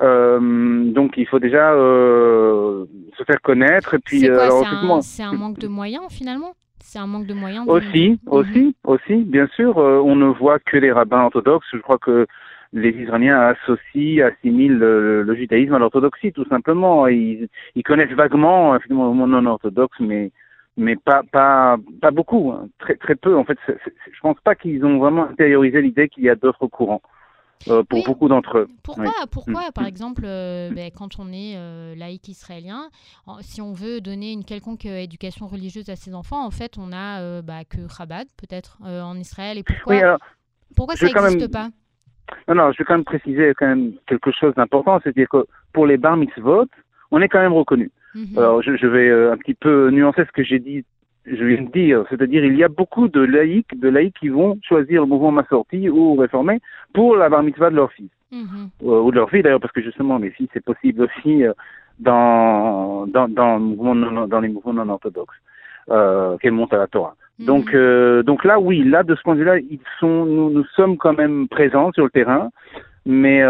Euh, 0.00 0.92
donc 0.92 1.14
il 1.16 1.26
faut 1.26 1.40
déjà 1.40 1.72
euh, 1.72 2.84
se 3.16 3.24
faire 3.24 3.40
connaître 3.40 3.94
et 3.94 3.98
puis 3.98 4.20
c'est 4.20 4.30
un, 4.30 5.32
manque 5.32 5.58
de 5.58 5.66
moyens 5.66 6.04
finalement? 6.10 6.52
C'est 6.80 6.98
un 6.98 7.06
manque 7.06 7.26
de 7.26 7.34
moyens 7.34 7.66
aussi 7.68 8.10
mhm. 8.10 8.18
aussi 8.26 8.76
aussi 8.84 9.16
bien 9.24 9.46
sûr 9.56 9.76
on 9.76 10.16
ne 10.16 10.26
voit 10.26 10.58
que 10.58 10.76
les 10.76 10.92
rabbins 10.92 11.24
orthodoxes 11.24 11.66
je 11.72 11.78
crois 11.78 11.98
que 11.98 12.26
les 12.72 12.90
Israéliens 12.90 13.40
associent, 13.40 14.26
assimilent 14.26 14.78
le, 14.78 15.34
judaïsme 15.34 15.74
à 15.74 15.78
l'orthodoxie, 15.78 16.32
tout 16.32 16.44
simplement. 16.48 17.06
Ils, 17.06 17.48
ils 17.74 17.82
connaissent 17.82 18.12
vaguement, 18.12 18.74
le 18.74 18.94
monde 18.94 19.30
non 19.30 19.46
orthodoxe, 19.46 19.98
mais 20.00 20.30
mais 20.76 20.94
pas 20.94 21.22
pas 21.32 21.76
pas 22.00 22.10
beaucoup, 22.10 22.52
hein. 22.52 22.68
très 22.78 22.94
très 22.94 23.16
peu. 23.16 23.36
En 23.36 23.44
fait, 23.44 23.58
je 23.66 24.20
pense 24.22 24.38
pas 24.44 24.54
qu'ils 24.54 24.84
ont 24.84 24.98
vraiment 24.98 25.28
intériorisé 25.28 25.82
l'idée 25.82 26.08
qu'il 26.08 26.24
y 26.24 26.30
a 26.30 26.36
d'autres 26.36 26.68
courants. 26.68 27.02
Euh, 27.66 27.82
pour 27.82 28.04
beaucoup 28.04 28.28
d'entre 28.28 28.58
eux. 28.58 28.68
Pourquoi, 28.84 29.12
pourquoi 29.30 29.68
mm. 29.68 29.72
par 29.74 29.86
exemple, 29.86 30.22
euh, 30.24 30.70
ben, 30.70 30.90
quand 30.96 31.18
on 31.18 31.32
est 31.32 31.56
euh, 31.56 31.94
laïc 31.96 32.28
israélien, 32.28 32.88
si 33.40 33.60
on 33.60 33.72
veut 33.72 34.00
donner 34.00 34.32
une 34.32 34.44
quelconque 34.44 34.84
éducation 34.86 35.48
religieuse 35.48 35.88
à 35.88 35.96
ses 35.96 36.14
enfants, 36.14 36.44
en 36.44 36.50
fait, 36.50 36.76
on 36.78 36.92
a 36.92 37.42
bah, 37.42 37.64
que 37.68 37.88
Chabad, 37.88 38.28
peut-être, 38.36 38.78
en 38.82 39.16
Israël. 39.16 39.58
Et 39.58 39.62
pourquoi, 39.62 40.18
pourquoi 40.76 40.96
ça 40.96 41.06
n'existe 41.06 41.52
pas? 41.52 41.70
Non, 42.46 42.54
non, 42.54 42.72
je 42.72 42.78
vais 42.78 42.84
quand 42.84 42.94
même 42.94 43.04
préciser 43.04 43.54
quand 43.54 43.66
même 43.66 43.92
quelque 44.06 44.30
chose 44.32 44.54
d'important, 44.54 45.00
c'est-à-dire 45.02 45.28
que 45.28 45.46
pour 45.72 45.86
les 45.86 45.96
bar 45.96 46.16
mitzvot, 46.16 46.66
on 47.10 47.20
est 47.20 47.28
quand 47.28 47.40
même 47.40 47.52
reconnu. 47.52 47.90
Mhm. 48.14 48.38
Alors, 48.38 48.62
je, 48.62 48.76
je, 48.76 48.86
vais 48.86 49.08
euh, 49.08 49.32
un 49.32 49.36
petit 49.36 49.54
peu 49.54 49.90
nuancer 49.90 50.24
ce 50.24 50.32
que 50.32 50.42
j'ai 50.42 50.58
dit, 50.58 50.84
je 51.26 51.44
viens 51.44 51.62
de 51.62 51.70
dire, 51.70 52.04
c'est-à-dire 52.08 52.44
il 52.44 52.56
y 52.56 52.64
a 52.64 52.68
beaucoup 52.68 53.08
de 53.08 53.20
laïcs, 53.20 53.78
de 53.78 53.88
laïcs 53.88 54.18
qui 54.18 54.28
vont 54.28 54.58
choisir 54.62 55.02
le 55.02 55.08
mouvement 55.08 55.32
Massorti 55.32 55.88
ou 55.88 56.14
réformé 56.16 56.60
pour 56.94 57.16
la 57.16 57.28
bar 57.28 57.42
mitzvah 57.42 57.70
de 57.70 57.76
leur 57.76 57.92
fils 57.92 58.10
mhm. 58.32 58.70
euh, 58.84 59.00
ou 59.02 59.10
de 59.10 59.16
leur 59.16 59.28
fille 59.30 59.42
d'ailleurs, 59.42 59.60
parce 59.60 59.72
que 59.72 59.82
justement 59.82 60.18
les 60.18 60.30
filles 60.30 60.48
c'est 60.52 60.64
possible 60.64 61.02
aussi 61.02 61.44
euh, 61.44 61.52
dans 61.98 63.06
dans 63.06 63.28
dans, 63.28 63.58
mouvement 63.58 64.26
dans 64.26 64.40
les 64.40 64.48
mouvements 64.48 64.72
non 64.72 64.88
orthodoxes 64.94 65.36
euh, 65.90 66.36
qu'elles 66.38 66.52
montent 66.52 66.74
à 66.74 66.78
la 66.78 66.86
Torah. 66.86 67.14
Mhm. 67.38 67.46
Donc 67.46 67.76
donc 68.24 68.44
là 68.44 68.58
oui, 68.58 68.84
là 68.84 69.02
de 69.02 69.14
ce 69.14 69.22
point 69.22 69.34
de 69.34 69.40
vue-là, 69.40 69.58
ils 69.58 69.80
sont 70.00 70.24
nous, 70.24 70.50
nous 70.50 70.64
sommes 70.76 70.96
quand 70.96 71.16
même 71.16 71.48
présents 71.48 71.92
sur 71.92 72.04
le 72.04 72.10
terrain, 72.10 72.50
mais 73.04 73.42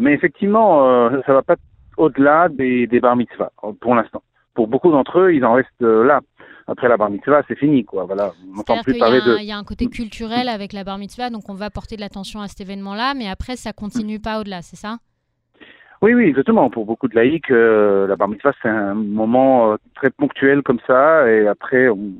mais 0.00 0.12
effectivement 0.12 1.10
ça 1.26 1.32
va 1.34 1.42
pas 1.42 1.56
au-delà 1.96 2.48
des, 2.48 2.86
des 2.86 3.00
bar 3.00 3.16
mitzvah 3.16 3.50
pour 3.80 3.94
l'instant. 3.94 4.22
Pour 4.56 4.68
beaucoup 4.68 4.90
d'entre 4.90 5.20
eux, 5.20 5.34
ils 5.34 5.44
en 5.44 5.52
restent 5.52 5.82
euh, 5.82 6.04
là. 6.04 6.20
Après 6.68 6.88
la 6.88 6.96
bar 6.96 7.10
mitzvah, 7.10 7.42
c'est 7.46 7.56
fini, 7.56 7.84
quoi. 7.84 8.04
Voilà, 8.04 8.32
on 8.50 8.56
n'entend 8.56 8.82
plus 8.82 8.98
parler 8.98 9.20
de. 9.20 9.36
Il 9.38 9.44
y 9.44 9.52
a 9.52 9.56
un 9.56 9.64
côté 9.64 9.86
culturel 9.86 10.48
avec 10.48 10.72
la 10.72 10.84
bar 10.84 10.98
mitzvah, 10.98 11.30
donc 11.30 11.48
on 11.48 11.54
va 11.54 11.70
porter 11.70 11.96
de 11.96 12.00
l'attention 12.00 12.40
à 12.40 12.48
cet 12.48 12.60
événement-là, 12.60 13.14
mais 13.14 13.28
après, 13.28 13.56
ça 13.56 13.72
continue 13.72 14.18
pas 14.20 14.40
au-delà, 14.40 14.62
c'est 14.62 14.76
ça? 14.76 14.96
Oui, 16.02 16.12
oui, 16.14 16.24
exactement. 16.24 16.68
Pour 16.68 16.84
beaucoup 16.84 17.08
de 17.08 17.14
laïcs, 17.14 17.50
euh, 17.50 18.06
la 18.06 18.16
bar 18.16 18.28
mitzvah, 18.28 18.52
c'est 18.60 18.68
un 18.68 18.94
moment 18.94 19.72
euh, 19.72 19.76
très 19.94 20.10
ponctuel 20.10 20.62
comme 20.62 20.80
ça, 20.86 21.30
et 21.30 21.46
après, 21.46 21.88
on, 21.88 22.12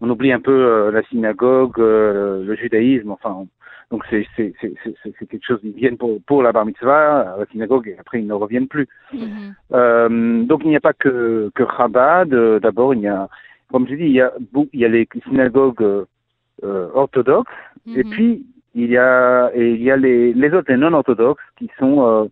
on 0.00 0.10
oublie 0.10 0.32
un 0.32 0.40
peu 0.40 0.90
la 0.90 1.02
synagogue, 1.04 1.78
le 1.78 2.56
judaïsme, 2.56 3.10
enfin, 3.10 3.46
donc 3.92 4.04
c'est 4.08 4.26
quelque 4.34 5.46
chose 5.46 5.60
ils 5.62 5.74
viennent 5.74 5.98
pour 5.98 6.18
pour 6.26 6.42
la 6.42 6.50
bar 6.50 6.64
mitzvah 6.64 7.34
à 7.34 7.36
la 7.36 7.46
synagogue 7.52 7.88
et 7.88 7.96
après 7.98 8.20
ils 8.20 8.26
ne 8.26 8.32
reviennent 8.32 8.66
plus. 8.66 8.88
Mm-hmm. 9.12 9.52
euh, 9.74 10.44
donc 10.44 10.62
il 10.64 10.70
n'y 10.70 10.76
a 10.76 10.80
pas 10.80 10.94
que 10.94 11.50
que 11.54 11.64
Chabad. 11.76 12.32
Euh, 12.32 12.58
d'abord 12.58 12.94
il 12.94 13.02
y 13.02 13.06
a 13.06 13.28
comme 13.72 13.88
je 13.88 13.94
dis 13.94 14.04
il 14.04 14.12
y 14.12 14.20
a 14.20 14.32
il 14.72 14.80
y 14.80 14.84
a 14.84 14.88
les 14.88 15.08
synagogues 15.28 15.82
euh, 15.82 16.88
orthodoxes 16.94 17.50
et 17.86 18.02
mm-hmm. 18.02 18.10
puis 18.10 18.46
il 18.74 18.90
y 18.90 18.96
a 18.96 19.50
et 19.54 19.72
il 19.72 19.82
y 19.82 19.90
a 19.90 19.96
les 19.96 20.32
les 20.32 20.52
autres 20.52 20.70
les 20.70 20.78
non 20.78 20.92
orthodoxes 20.92 21.42
qui 21.58 21.70
sont 21.78 22.06
euh, 22.06 22.26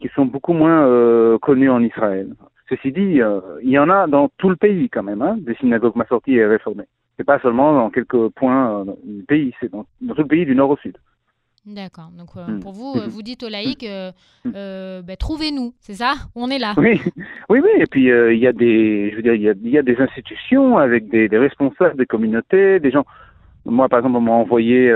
qui 0.00 0.08
sont 0.14 0.26
beaucoup 0.26 0.52
moins 0.52 0.86
euh, 0.86 1.38
connus 1.38 1.70
en 1.70 1.80
Israël. 1.80 2.34
Ceci 2.68 2.90
dit, 2.90 3.20
il 3.62 3.70
y 3.70 3.78
en 3.78 3.90
a 3.90 4.06
dans 4.06 4.30
tout 4.38 4.48
le 4.48 4.56
pays 4.56 4.88
quand 4.88 5.02
même, 5.02 5.20
hein, 5.20 5.36
des 5.38 5.54
synagogues 5.56 5.94
massorties 5.96 6.36
et 6.36 6.46
réformées. 6.46 6.86
C'est 7.16 7.24
pas 7.24 7.38
seulement 7.40 7.74
dans 7.74 7.90
quelques 7.90 8.28
points 8.30 8.80
euh, 8.80 8.92
du 9.04 9.22
pays, 9.24 9.54
c'est 9.60 9.70
dans, 9.70 9.84
tout 9.84 10.22
le 10.22 10.26
pays 10.26 10.46
du 10.46 10.54
nord 10.54 10.70
au 10.70 10.76
sud. 10.76 10.96
D'accord. 11.64 12.10
Donc 12.18 12.30
euh, 12.36 12.46
mm. 12.46 12.60
pour 12.60 12.72
vous, 12.72 12.94
euh, 12.96 13.06
vous 13.06 13.22
dites 13.22 13.42
aux 13.44 13.48
laïcs, 13.48 13.84
euh, 13.84 15.02
ben, 15.02 15.16
trouvez-nous, 15.16 15.74
c'est 15.80 15.94
ça? 15.94 16.14
On 16.34 16.50
est 16.50 16.58
là. 16.58 16.74
Oui, 16.76 17.00
oui, 17.48 17.60
oui. 17.60 17.70
Et 17.78 17.86
puis 17.86 18.06
il 18.06 18.38
y 18.38 18.46
a 18.46 18.52
des, 18.52 19.10
je 19.10 19.16
veux 19.16 19.22
dire, 19.22 19.34
il 19.34 19.70
y 19.70 19.78
a, 19.78 19.82
des 19.82 19.96
institutions 19.98 20.78
avec 20.78 21.08
des, 21.08 21.28
responsables 21.38 21.96
des 21.96 22.06
communautés, 22.06 22.80
des 22.80 22.90
gens. 22.90 23.04
Moi, 23.64 23.88
par 23.88 24.00
exemple, 24.00 24.16
on 24.16 24.22
m'a 24.22 24.32
envoyé, 24.32 24.92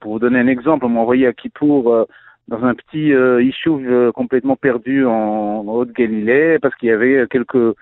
pour 0.00 0.12
vous 0.12 0.18
donner 0.18 0.38
un 0.38 0.46
exemple, 0.46 0.84
on 0.84 0.90
m'a 0.90 1.00
envoyé 1.00 1.26
à 1.26 1.32
Kippour 1.32 2.06
dans 2.48 2.64
un 2.64 2.74
petit 2.74 3.12
euh, 3.12 4.12
complètement 4.12 4.56
perdu 4.56 5.06
en, 5.06 5.64
Haute-Galilée 5.66 6.58
parce 6.60 6.74
qu'il 6.76 6.88
y 6.88 6.92
avait 6.92 7.26
quelques 7.30 7.76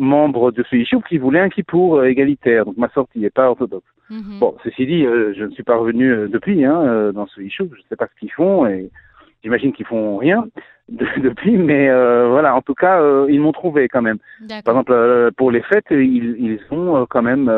membres 0.00 0.50
de 0.50 0.64
ce 0.68 0.76
Yishuv 0.76 1.02
qui 1.08 1.18
voulaient 1.18 1.40
un 1.40 1.48
Kippour 1.48 2.04
égalitaire. 2.04 2.64
Donc 2.64 2.76
ma 2.76 2.88
sortie 2.90 3.20
n'est 3.20 3.30
pas 3.30 3.50
orthodoxe. 3.50 3.86
Mhm. 4.10 4.40
Bon, 4.40 4.56
ceci 4.64 4.86
dit, 4.86 5.06
euh, 5.06 5.32
je 5.36 5.44
ne 5.44 5.50
suis 5.50 5.62
pas 5.62 5.76
revenu 5.76 6.10
euh, 6.10 6.28
depuis 6.28 6.64
hein, 6.64 6.80
euh, 6.82 7.12
dans 7.12 7.26
ce 7.26 7.40
issue. 7.40 7.68
Je 7.70 7.78
ne 7.78 7.84
sais 7.88 7.96
pas 7.96 8.08
ce 8.12 8.18
qu'ils 8.18 8.32
font 8.32 8.66
et 8.66 8.90
j'imagine 9.44 9.72
qu'ils 9.72 9.86
font 9.86 10.16
rien 10.16 10.46
depuis, 10.88 11.56
mais 11.56 11.88
voilà. 12.28 12.56
En 12.56 12.62
tout 12.62 12.74
cas, 12.74 13.00
ils 13.28 13.40
m'ont 13.40 13.52
trouvé 13.52 13.88
quand 13.88 14.02
même. 14.02 14.18
Par 14.64 14.74
exemple, 14.74 15.30
pour 15.36 15.52
les 15.52 15.62
fêtes, 15.62 15.86
ils, 15.90 16.36
ils 16.38 16.60
ont 16.72 17.06
quand 17.08 17.22
même. 17.22 17.48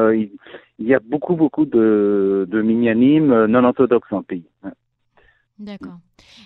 il 0.78 0.86
y 0.86 0.94
a 0.94 1.00
beaucoup, 1.00 1.34
beaucoup 1.34 1.64
de, 1.64 2.46
de 2.50 2.60
minianimes 2.60 3.46
non 3.46 3.64
orthodoxes 3.64 4.10
dans 4.10 4.18
le 4.18 4.24
pays. 4.24 4.44
D'accord. 5.58 5.98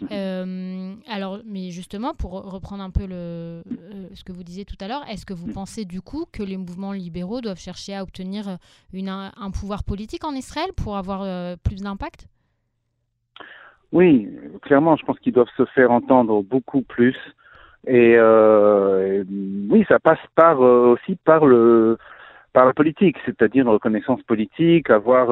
Mhm. 0.03 0.09
Euh, 0.11 0.95
alors, 1.09 1.41
mais 1.47 1.71
justement, 1.71 2.13
pour 2.15 2.33
reprendre 2.33 2.83
un 2.83 2.91
peu 2.91 3.07
le, 3.07 3.15
euh, 3.15 3.63
ce 4.15 4.25
que 4.25 4.33
vous 4.33 4.43
disiez 4.43 4.65
tout 4.65 4.77
à 4.81 4.89
l'heure, 4.89 5.05
est-ce 5.09 5.25
que 5.25 5.33
vous 5.33 5.47
mhm. 5.47 5.55
pensez 5.55 5.85
du 5.85 6.01
coup 6.01 6.27
que 6.33 6.43
les 6.43 6.57
mouvements 6.57 6.93
libéraux 6.93 7.41
doivent 7.41 7.59
chercher 7.59 7.95
à 7.95 8.03
obtenir 8.03 8.49
euh, 8.49 8.57
une, 8.93 9.09
un, 9.09 9.51
pouvoir 9.51 9.85
politique 9.85 10.25
en 10.25 10.33
Israël 10.33 10.71
pour 10.77 10.97
avoir 10.97 11.57
plus 11.59 11.83
d'impact? 11.83 12.27
Oui, 13.93 14.29
clairement, 14.63 14.97
je 14.97 15.05
pense 15.05 15.19
qu'ils 15.21 15.33
doivent 15.33 15.47
se 15.57 15.65
faire 15.67 15.91
entendre 15.93 16.43
beaucoup 16.43 16.83
plus. 16.83 17.17
Et 17.87 18.19
oui, 18.19 19.85
ça 19.89 20.01
passe 20.01 20.19
par 20.35 20.59
aussi 20.61 21.15
par 21.25 21.47
le 21.47 21.97
par 22.53 22.67
la 22.67 22.73
politique, 22.73 23.17
c'est-à-dire 23.25 23.63
une 23.63 23.71
reconnaissance 23.71 24.23
politique, 24.23 24.91
avoir 24.91 25.29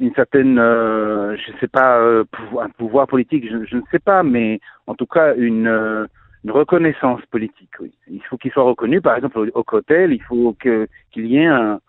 une 0.00 0.14
certaine, 0.14 0.58
euh, 0.58 1.36
je 1.36 1.52
ne 1.52 1.58
sais 1.58 1.68
pas, 1.68 1.98
euh, 1.98 2.24
un 2.60 2.68
pouvoir 2.70 3.06
politique, 3.06 3.44
je, 3.48 3.76
ne 3.76 3.82
sais 3.90 3.98
pas, 3.98 4.22
mais 4.22 4.60
en 4.86 4.94
tout 4.94 5.06
cas 5.06 5.34
une, 5.36 5.66
euh, 5.66 6.06
une 6.44 6.50
reconnaissance 6.50 7.20
politique. 7.30 7.70
Oui. 7.80 7.92
Il 8.10 8.22
faut 8.22 8.36
qu'il 8.36 8.50
soit 8.52 8.62
reconnu, 8.62 9.00
par 9.00 9.16
exemple 9.16 9.38
au, 9.38 9.46
au 9.46 9.80
il 9.88 10.22
faut 10.22 10.56
que 10.58 10.88
qu'il 11.12 11.26
y 11.26 11.36
ait 11.36 11.46
un, 11.46 11.80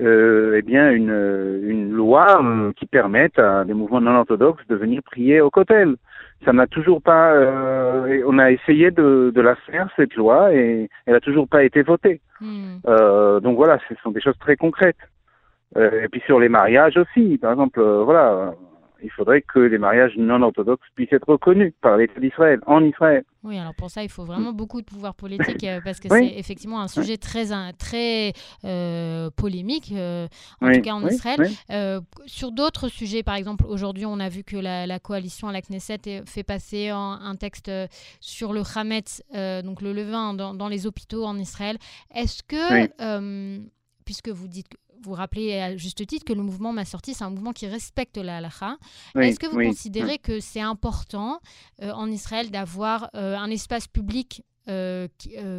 euh, 0.00 0.56
eh 0.58 0.62
bien 0.62 0.90
une, 0.90 1.60
une 1.62 1.92
loi 1.92 2.42
qui 2.76 2.86
permette 2.86 3.38
à 3.38 3.64
des 3.64 3.74
mouvements 3.74 4.00
non 4.00 4.16
orthodoxes 4.16 4.66
de 4.68 4.74
venir 4.74 5.02
prier 5.02 5.40
au 5.40 5.50
Kotel. 5.50 5.96
Ça 6.44 6.52
n'a 6.52 6.66
toujours 6.66 7.00
pas, 7.00 7.32
on 8.26 8.38
a 8.38 8.50
essayé 8.50 8.90
de, 8.90 9.32
de, 9.34 9.40
la 9.40 9.54
faire 9.54 9.88
cette 9.96 10.14
loi 10.14 10.52
et 10.52 10.90
elle 11.06 11.14
a 11.14 11.20
toujours 11.20 11.48
pas 11.48 11.64
été 11.64 11.82
votée. 11.82 12.20
Hmm. 12.40 12.80
donc 13.40 13.56
voilà, 13.56 13.78
ce 13.88 13.94
sont 14.02 14.10
des 14.10 14.20
choses 14.20 14.36
très 14.38 14.56
concrètes. 14.56 14.98
Euh, 15.76 16.04
et 16.04 16.08
puis 16.08 16.22
sur 16.26 16.38
les 16.38 16.48
mariages 16.48 16.96
aussi, 16.96 17.38
par 17.38 17.52
exemple, 17.52 17.80
euh, 17.80 18.04
voilà, 18.04 18.54
il 19.04 19.10
faudrait 19.10 19.42
que 19.42 19.58
les 19.58 19.78
mariages 19.78 20.16
non 20.16 20.40
orthodoxes 20.42 20.88
puissent 20.94 21.12
être 21.12 21.28
reconnus 21.28 21.74
par 21.82 21.98
l'État 21.98 22.18
d'Israël, 22.18 22.60
en 22.66 22.82
Israël. 22.82 23.24
Oui, 23.42 23.58
alors 23.58 23.74
pour 23.74 23.90
ça, 23.90 24.02
il 24.02 24.08
faut 24.08 24.24
vraiment 24.24 24.54
beaucoup 24.54 24.80
de 24.80 24.86
pouvoir 24.86 25.14
politique 25.14 25.62
euh, 25.64 25.80
parce 25.84 26.00
que 26.00 26.08
c'est 26.08 26.38
effectivement 26.38 26.80
un 26.80 26.88
sujet 26.88 27.18
très, 27.18 27.44
très 27.74 28.32
euh, 28.64 29.28
polémique, 29.36 29.92
euh, 29.94 30.26
en 30.62 30.72
tout 30.72 30.80
cas 30.80 30.94
en 30.94 31.06
Israël. 31.06 31.46
sur 32.26 32.50
d'autres 32.50 32.88
sujets, 32.88 33.22
par 33.22 33.34
exemple, 33.34 33.66
aujourd'hui, 33.68 34.06
on 34.06 34.18
a 34.18 34.30
vu 34.30 34.42
que 34.42 34.56
la, 34.56 34.98
coalition 34.98 35.48
à 35.48 35.52
la 35.52 35.60
Knesset 35.60 36.22
fait 36.26 36.42
passer 36.42 36.88
un, 36.88 37.36
texte 37.38 37.70
sur 38.20 38.52
le 38.54 38.62
Hametz, 38.74 39.22
donc 39.64 39.82
le 39.82 39.92
levain 39.92 40.32
dans, 40.32 40.54
dans, 40.54 40.68
les 40.68 40.86
hôpitaux 40.86 41.24
en 41.24 41.36
Israël. 41.36 41.76
Est-ce 42.14 42.42
que, 42.42 43.58
puisque 44.06 44.30
vous 44.30 44.48
dites 44.48 44.68
vous 45.04 45.12
rappelez 45.12 45.60
à 45.60 45.76
juste 45.76 46.06
titre 46.06 46.24
que 46.24 46.32
le 46.32 46.42
mouvement 46.42 46.72
Ma 46.72 46.84
Sortie, 46.84 47.14
c'est 47.14 47.24
un 47.24 47.30
mouvement 47.30 47.52
qui 47.52 47.66
respecte 47.66 48.16
la 48.16 48.38
halakha. 48.38 48.76
Est-ce 49.16 49.38
que 49.38 49.46
vous 49.46 49.62
considérez 49.62 50.18
que 50.18 50.40
c'est 50.40 50.60
important 50.60 51.40
euh, 51.82 51.90
en 51.92 52.10
Israël 52.10 52.50
d'avoir 52.50 53.10
euh, 53.14 53.36
un 53.36 53.50
espace 53.50 53.86
public 53.86 54.42
euh, 54.68 55.06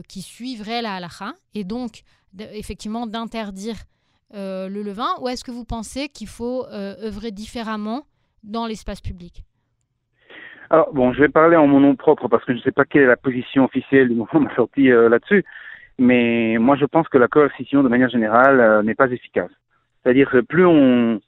qui, 0.08 0.22
suivrait 0.22 0.82
la 0.82 0.96
halakha 0.96 1.34
et 1.54 1.64
donc 1.64 2.02
effectivement 2.54 3.08
d'interdire 3.08 3.76
le 4.34 4.82
levain? 4.82 5.14
Ou 5.22 5.30
est-ce 5.30 5.44
que 5.44 5.52
vous 5.52 5.66
pensez 5.66 6.10
qu'il 6.10 6.28
faut 6.28 6.66
œuvrer 6.72 7.32
différemment 7.32 8.04
dans 8.44 8.66
l'espace 8.66 9.02
public? 9.02 9.44
Alors 10.72 10.92
bon, 10.92 11.14
je 11.14 11.22
vais 11.22 11.30
parler 11.30 11.56
en 11.56 11.68
mon 11.68 11.80
nom 11.80 11.96
propre 11.96 12.28
parce 12.28 12.44
que 12.44 12.54
je 12.54 12.58
ne 12.58 12.64
sais 12.64 12.72
pas 12.72 12.86
quelle 12.86 13.04
est 13.04 13.08
la 13.08 13.18
position 13.18 13.66
officielle 13.66 14.10
du 14.10 14.16
mouvement 14.16 14.42
Ma 14.42 14.56
Sortie 14.56 14.88
là-dessus. 14.88 15.46
Mais 15.98 16.58
moi, 16.60 16.76
je 16.76 16.86
pense 16.86 17.08
que 17.08 17.18
la 17.18 17.28
coercition, 17.28 17.84
de 17.84 17.90
manière 17.90 18.10
générale, 18.10 18.60
euh, 18.60 18.84
n'est 18.84 18.96
pas 18.96 19.10
efficace. 19.10 19.52
C'est-à-dire 20.04 20.30
que 20.30 20.42
plus 20.42 20.66
on, 20.66 21.22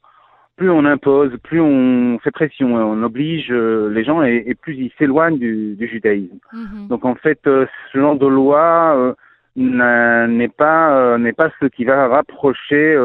plus 0.56 0.70
on 0.70 0.84
impose, 0.84 1.32
plus 1.42 1.60
on 1.60 2.18
fait 2.18 2.30
pression, 2.30 2.74
on 2.74 3.02
oblige 3.02 3.50
euh, 3.50 3.88
les 3.90 4.04
gens 4.04 4.22
et, 4.22 4.54
plus 4.60 4.76
ils 4.76 4.92
s'éloignent 4.98 5.38
du, 5.38 5.74
du, 5.76 5.88
judaïsme. 5.88 6.38
Mhm. 6.52 6.88
Donc 6.88 7.04
en 7.04 7.14
fait, 7.14 7.40
euh, 7.46 7.66
ce 7.92 7.98
genre 7.98 8.16
de 8.16 8.26
loi 8.26 9.16
n'est 9.56 10.48
pas 10.48 11.18
n'est 11.18 11.32
pas 11.32 11.50
ce 11.60 11.66
qui 11.66 11.84
va 11.84 12.06
rapprocher 12.06 12.96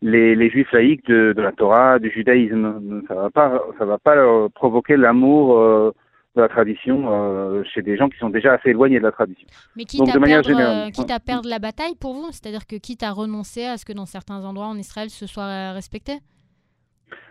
les, 0.00 0.34
les 0.34 0.48
juifs 0.48 0.72
laïcs 0.72 1.06
de, 1.06 1.34
de, 1.34 1.42
la 1.42 1.52
Torah, 1.52 1.98
du 1.98 2.10
judaïsme. 2.10 3.02
Ça 3.08 3.14
va 3.14 3.30
pas 3.30 3.62
ça 3.78 3.84
va 3.84 3.98
pas 3.98 4.48
provoquer 4.54 4.96
l'amour 4.96 5.92
de 6.36 6.40
la 6.40 6.48
tradition 6.48 7.06
euh, 7.10 7.62
chez 7.74 7.82
des 7.82 7.96
gens 7.96 8.08
qui 8.08 8.18
sont 8.18 8.30
déjà 8.30 8.54
assez 8.54 8.70
éloignés 8.70 8.98
de 8.98 9.04
la 9.04 9.12
tradition. 9.12 9.46
Mais 9.76 9.84
quitte, 9.84 10.08
à, 10.08 10.20
perdre, 10.20 10.50
euh, 10.50 10.90
quitte 10.90 11.10
à 11.10 11.18
perdre 11.18 11.48
la 11.48 11.58
bataille 11.58 11.96
pour 12.00 12.14
vous, 12.14 12.28
c'est-à-dire 12.30 12.66
que 12.66 12.76
quitte 12.76 13.02
à 13.02 13.10
renoncer 13.10 13.64
à 13.64 13.76
ce 13.76 13.84
que 13.84 13.92
dans 13.92 14.06
certains 14.06 14.44
endroits 14.44 14.66
en 14.66 14.76
Israël 14.76 15.10
ce 15.10 15.26
soit 15.26 15.72
respecté? 15.72 16.18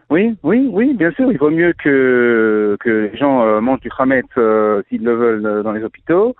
Oui, 0.10 0.36
oui, 0.44 0.68
oui, 0.72 0.94
bien 0.96 1.12
sûr. 1.12 1.32
Il 1.32 1.38
vaut 1.38 1.52
mieux 1.52 1.74
que, 1.74 2.76
que 2.80 2.90
les 2.90 3.18
gens 3.18 3.44
euh, 3.44 3.62
mangent 3.62 3.82
du 3.82 3.90
khamet 3.90 4.24
s'ils 4.90 5.04
le 5.04 5.16
veulent 5.16 5.64
dans 5.64 5.72
les 5.72 5.84
hôpitaux, 5.84 6.36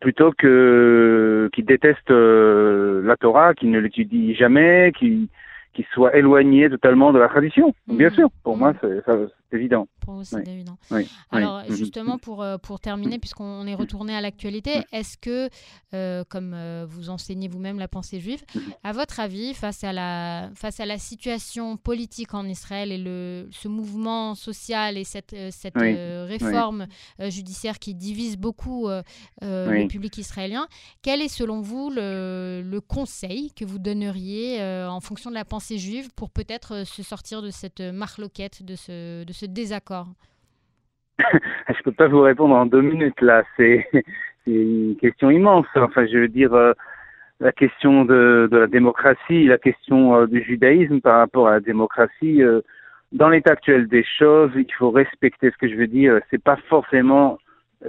plutôt 0.00 0.32
que 0.32 1.50
qu'ils 1.52 1.66
détestent 1.66 2.10
la 2.10 3.16
Torah, 3.16 3.54
qu'ils 3.54 3.70
ne 3.70 3.80
l'étudient 3.80 4.34
jamais, 4.34 4.92
qu'ils 4.96 5.28
qui 5.78 5.86
soit 5.92 6.16
éloigné 6.16 6.68
totalement 6.68 7.12
de 7.12 7.20
la 7.20 7.28
tradition. 7.28 7.72
Bien 7.86 8.08
mhm. 8.08 8.14
sûr, 8.14 8.28
pour 8.42 8.56
moi, 8.56 8.72
c'est 8.80 9.06
évident. 9.52 9.88
Pour 10.00 10.14
vous, 10.14 10.24
c'est 10.24 10.46
évident. 10.46 10.78
Alors, 11.30 11.62
mhm. 11.62 11.76
justement, 11.76 12.18
pour, 12.18 12.42
euh, 12.42 12.58
pour 12.58 12.80
terminer, 12.80 13.18
puisqu'on 13.18 13.66
est 13.66 13.74
retourné 13.74 14.14
à 14.14 14.20
l'actualité, 14.20 14.82
est-ce 14.92 15.16
que, 15.16 15.48
euh, 15.94 16.24
comme 16.28 16.54
euh, 16.54 16.86
vous 16.88 17.10
enseignez 17.10 17.48
vous-même 17.48 17.78
la 17.78 17.88
pensée 17.88 18.20
juive, 18.20 18.42
mhm. 18.54 18.62
à 18.84 18.92
votre 18.92 19.20
avis, 19.20 19.54
face 19.54 19.84
à 19.84 19.92
la, 19.92 20.50
face 20.54 20.80
à 20.80 20.86
la 20.86 20.98
situation 20.98 21.76
politique 21.76 22.34
en 22.34 22.46
Israël 22.46 22.92
et 22.92 22.98
le, 22.98 23.48
ce 23.50 23.68
mouvement 23.68 24.34
social 24.34 24.96
et 24.96 25.04
cette, 25.04 25.36
cette 25.50 25.76
réforme 25.76 26.86
judiciaire 27.20 27.78
qui 27.78 27.94
divise 27.94 28.36
beaucoup 28.36 28.88
le 29.40 29.86
public 29.86 30.18
israélien, 30.18 30.68
quel 31.02 31.20
est 31.20 31.28
selon 31.28 31.60
vous 31.60 31.90
le, 31.90 32.62
le 32.64 32.80
conseil 32.80 33.52
que 33.52 33.64
vous 33.64 33.78
donneriez 33.78 34.62
en 34.62 35.00
fonction 35.00 35.30
de 35.30 35.34
la 35.34 35.44
pensée 35.44 35.78
juive 35.78 36.10
pour 36.14 36.30
peut-être 36.30 36.84
se 36.84 37.02
sortir 37.02 37.42
de 37.42 37.50
cette 37.50 37.80
marloquette, 37.80 38.62
de 38.62 38.76
ce, 38.76 39.24
de 39.24 39.32
ce 39.32 39.37
désaccord 39.46 40.06
Je 41.18 41.82
peux 41.82 41.92
pas 41.92 42.08
vous 42.08 42.20
répondre 42.20 42.54
en 42.54 42.66
deux 42.66 42.80
minutes 42.80 43.20
là. 43.20 43.42
C'est 43.56 43.86
une 44.46 44.96
question 45.00 45.30
immense. 45.30 45.66
Enfin, 45.74 46.06
je 46.06 46.18
veux 46.18 46.28
dire, 46.28 46.54
euh, 46.54 46.72
la 47.40 47.52
question 47.52 48.04
de, 48.04 48.48
la 48.50 48.66
démocratie, 48.66 49.46
la 49.46 49.58
question 49.58 50.14
euh, 50.14 50.26
du 50.26 50.42
judaïsme 50.42 51.00
par 51.00 51.18
rapport 51.18 51.48
à 51.48 51.52
la 51.52 51.60
démocratie. 51.60 52.40
dans 53.12 53.28
l'état 53.28 53.52
actuel 53.52 53.88
des 53.88 54.04
choses, 54.18 54.50
il 54.54 54.72
faut 54.78 54.90
respecter 54.90 55.50
ce 55.50 55.56
que 55.56 55.68
je 55.68 55.74
veux 55.74 55.86
dire. 55.86 56.20
C'est 56.30 56.42
pas 56.42 56.56
forcément 56.68 57.38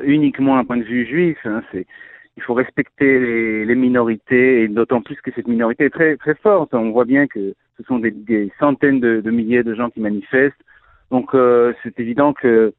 uniquement 0.03 0.57
un 0.57 0.65
point 0.65 0.77
de 0.77 0.83
vue 0.83 1.05
juif. 1.05 1.37
Hein, 1.45 1.61
il 2.39 2.43
faut 2.43 2.53
respecter 2.53 3.65
les, 3.65 3.75
minorités 3.75 4.63
et 4.63 4.67
d'autant 4.69 5.01
plus 5.01 5.19
que 5.21 5.29
cette 5.35 5.47
minorité 5.47 5.85
est 5.85 5.89
très 5.89 6.15
très 6.15 6.35
forte. 6.35 6.73
On 6.73 6.91
voit 6.91 7.03
bien 7.03 7.27
que 7.27 7.53
ce 7.77 7.83
sont 7.83 7.99
des, 7.99 8.51
centaines 8.59 9.01
de, 9.01 9.29
milliers 9.29 9.63
de 9.63 9.75
gens 9.75 9.89
qui 9.89 9.99
manifestent. 9.99 10.63
Donc 11.11 11.33
euh, 11.33 11.73
c'est 11.83 11.99
évident 11.99 12.33
que 12.33 12.73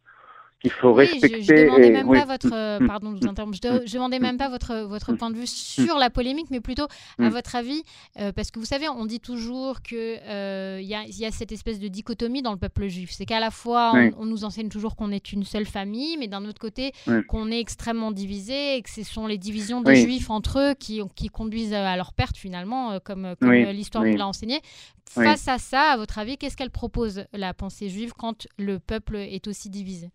qu'il 0.60 0.70
faut 0.70 0.92
respecter. 0.92 1.42
Je, 1.42 1.52
ne 1.52 1.64
demandais 1.64 1.90
même 1.90 2.06
pas 2.06 2.24
votre, 2.26 2.52
euh, 2.52 2.86
pardon, 2.86 3.14
je 3.14 3.22
vous 3.22 3.28
interromps. 3.28 3.56
Je, 3.56 3.92
demandais 3.92 4.18
même 4.18 4.36
pas 4.36 4.48
votre 4.48 4.82
votre 4.82 5.12
point 5.14 5.30
de 5.30 5.36
vue 5.36 5.46
sur 5.46 5.96
la 5.96 6.10
polémique, 6.10 6.48
mais 6.50 6.60
plutôt 6.60 6.86
à 7.18 7.28
votre 7.30 7.56
avis, 7.56 7.82
euh, 8.18 8.32
parce 8.32 8.50
que 8.50 8.58
vous 8.58 8.66
savez, 8.66 8.88
on 8.88 9.06
dit 9.06 9.20
toujours 9.20 9.82
que 9.82 10.78
il 10.80 10.86
y, 10.86 11.20
y, 11.20 11.24
a 11.24 11.30
cette 11.30 11.52
espèce 11.52 11.80
de 11.80 11.88
dichotomie 11.88 12.42
dans 12.42 12.52
le 12.52 12.58
peuple 12.58 12.88
juif. 12.88 13.10
C'est 13.12 13.26
qu'à 13.26 13.40
la 13.40 13.50
fois, 13.50 13.92
on, 14.18 14.26
nous 14.26 14.44
enseigne 14.44 14.68
toujours 14.68 14.96
qu'on 14.96 15.10
est 15.10 15.32
une 15.32 15.44
seule 15.44 15.66
famille, 15.66 16.16
mais 16.18 16.28
d'un 16.28 16.44
autre 16.44 16.60
côté, 16.60 16.92
qu'on 17.28 17.50
est 17.50 17.60
extrêmement 17.60 18.12
divisé 18.12 18.76
et 18.76 18.82
que 18.82 18.90
ce 18.90 19.02
sont 19.02 19.26
les 19.26 19.38
divisions 19.38 19.80
des 19.80 19.96
juifs 19.96 20.30
entre 20.30 20.58
eux 20.58 20.74
qui, 20.74 21.00
qui 21.14 21.28
conduisent 21.28 21.74
à 21.74 21.96
leur 21.96 22.12
perte 22.12 22.36
finalement, 22.36 22.98
comme, 23.00 23.34
comme 23.40 23.52
l'histoire 23.52 24.04
nous 24.04 24.16
l'a 24.16 24.26
enseigné. 24.26 24.60
Face 25.08 25.48
à 25.48 25.58
ça, 25.58 25.92
à 25.92 25.96
votre 25.96 26.18
avis, 26.18 26.36
qu'est-ce 26.36 26.56
qu'elle 26.56 26.70
propose 26.70 27.24
la 27.32 27.52
pensée 27.52 27.88
juive 27.88 28.12
quand 28.16 28.46
le 28.58 28.78
peuple 28.78 29.16
est 29.16 29.48
aussi 29.48 29.68
divisé? 29.68 30.10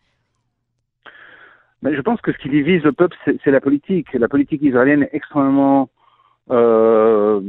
Je 1.94 2.01
pense 2.01 2.22
que 2.22 2.32
ce 2.32 2.38
qui 2.38 2.50
divise 2.50 2.84
le 2.84 2.92
peuple, 2.92 3.15
c'est 3.44 3.51
la 3.51 3.62
politique. 3.62 4.12
La 4.13 4.27
politique 4.27 4.62
israélienne 4.62 5.04
est 5.04 5.10
extrêmement 5.13 5.89
euh, 6.51 7.39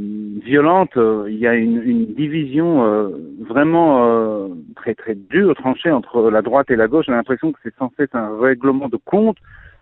violente. 0.43 0.91
Il 1.27 1.37
y 1.37 1.47
a 1.47 1.55
une, 1.55 1.81
une 1.83 2.05
division 2.13 2.85
euh, 2.85 3.09
vraiment 3.47 4.05
euh, 4.05 4.47
très 4.75 4.95
très 4.95 5.15
dure, 5.15 5.55
tranchée 5.55 5.91
entre 5.91 6.29
la 6.29 6.41
droite 6.41 6.69
et 6.71 6.75
la 6.75 6.87
gauche. 6.87 7.05
J'ai 7.07 7.13
l'impression 7.13 7.51
que 7.51 7.59
c'est 7.63 7.75
censé 7.75 8.03
être 8.03 8.15
un 8.15 8.39
règlement 8.39 8.89
de 8.89 8.97
compte, 8.97 9.37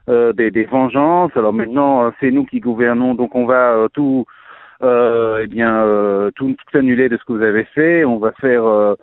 euh, 0.10 0.34
des, 0.34 0.52
des, 0.52 0.66
vengeances. 0.66 1.32
Alors 1.36 1.54
maintenant, 1.54 2.12
c'est 2.20 2.32
nous 2.32 2.46
qui 2.46 2.60
gouvernons, 2.60 3.16
donc 3.16 3.36
on 3.36 3.46
va 3.46 3.88
tout, 3.94 4.26
eh 4.82 5.48
bien, 5.48 6.32
tout, 6.36 6.54
tout, 6.54 6.78
annuler 6.78 7.10
de 7.10 7.18
ce 7.18 7.24
que 7.26 7.34
vous 7.34 7.42
avez 7.42 7.66
fait. 7.66 8.06
On 8.06 8.18
va 8.20 8.32
faire 8.34 8.96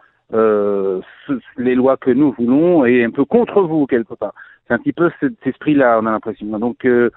les 1.59 1.75
lois 1.75 1.97
que 1.97 2.11
nous 2.11 2.33
voulons 2.33 2.85
et 2.85 3.05
un 3.05 3.11
peu 3.11 3.25
contre 3.25 3.63
vous 3.63 3.87
quelque 3.87 4.15
part 4.15 4.35
c'est 4.67 4.75
un 4.75 4.79
petit 4.79 4.93
peu 4.93 5.11
cet 5.21 5.47
esprit-là, 5.47 5.99
on 6.03 6.07
a 6.07 6.11
l'impression. 6.11 6.47
Donc, 6.59 6.85
euh, 6.85 7.11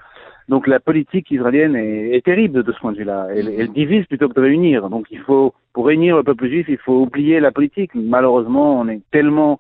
donc 0.50 0.68
la 0.68 0.80
politique 0.80 1.30
israélienne 1.32 1.76
est, 1.76 2.24
terrible 2.24 2.64
de 2.64 2.72
ce 2.72 2.80
point 2.80 2.92
de 2.92 2.98
vue-là. 2.98 3.28
Elle, 3.36 3.72
divise 3.72 4.06
plutôt 4.06 4.30
que 4.30 4.34
de 4.34 4.42
réunir. 4.42 4.90
Donc 4.90 5.08
il 5.12 5.20
faut, 5.20 5.54
pour 5.74 5.88
réunir 5.88 6.18
le 6.18 6.24
peuple 6.24 6.48
juif, 6.48 6.66
il 6.70 6.78
faut 6.78 7.02
oublier 7.02 7.40
la 7.40 7.52
politique. 7.52 7.92
Malheureusement, 7.94 8.80
on 8.80 8.88
est 8.88 9.02
tellement 9.12 9.60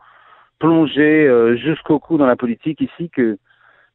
plongé 0.59 1.27
euh, 1.27 1.55
jusqu'au 1.57 1.99
cou 1.99 2.17
dans 2.17 2.25
la 2.25 2.35
politique 2.35 2.81
ici 2.81 3.09
que 3.09 3.37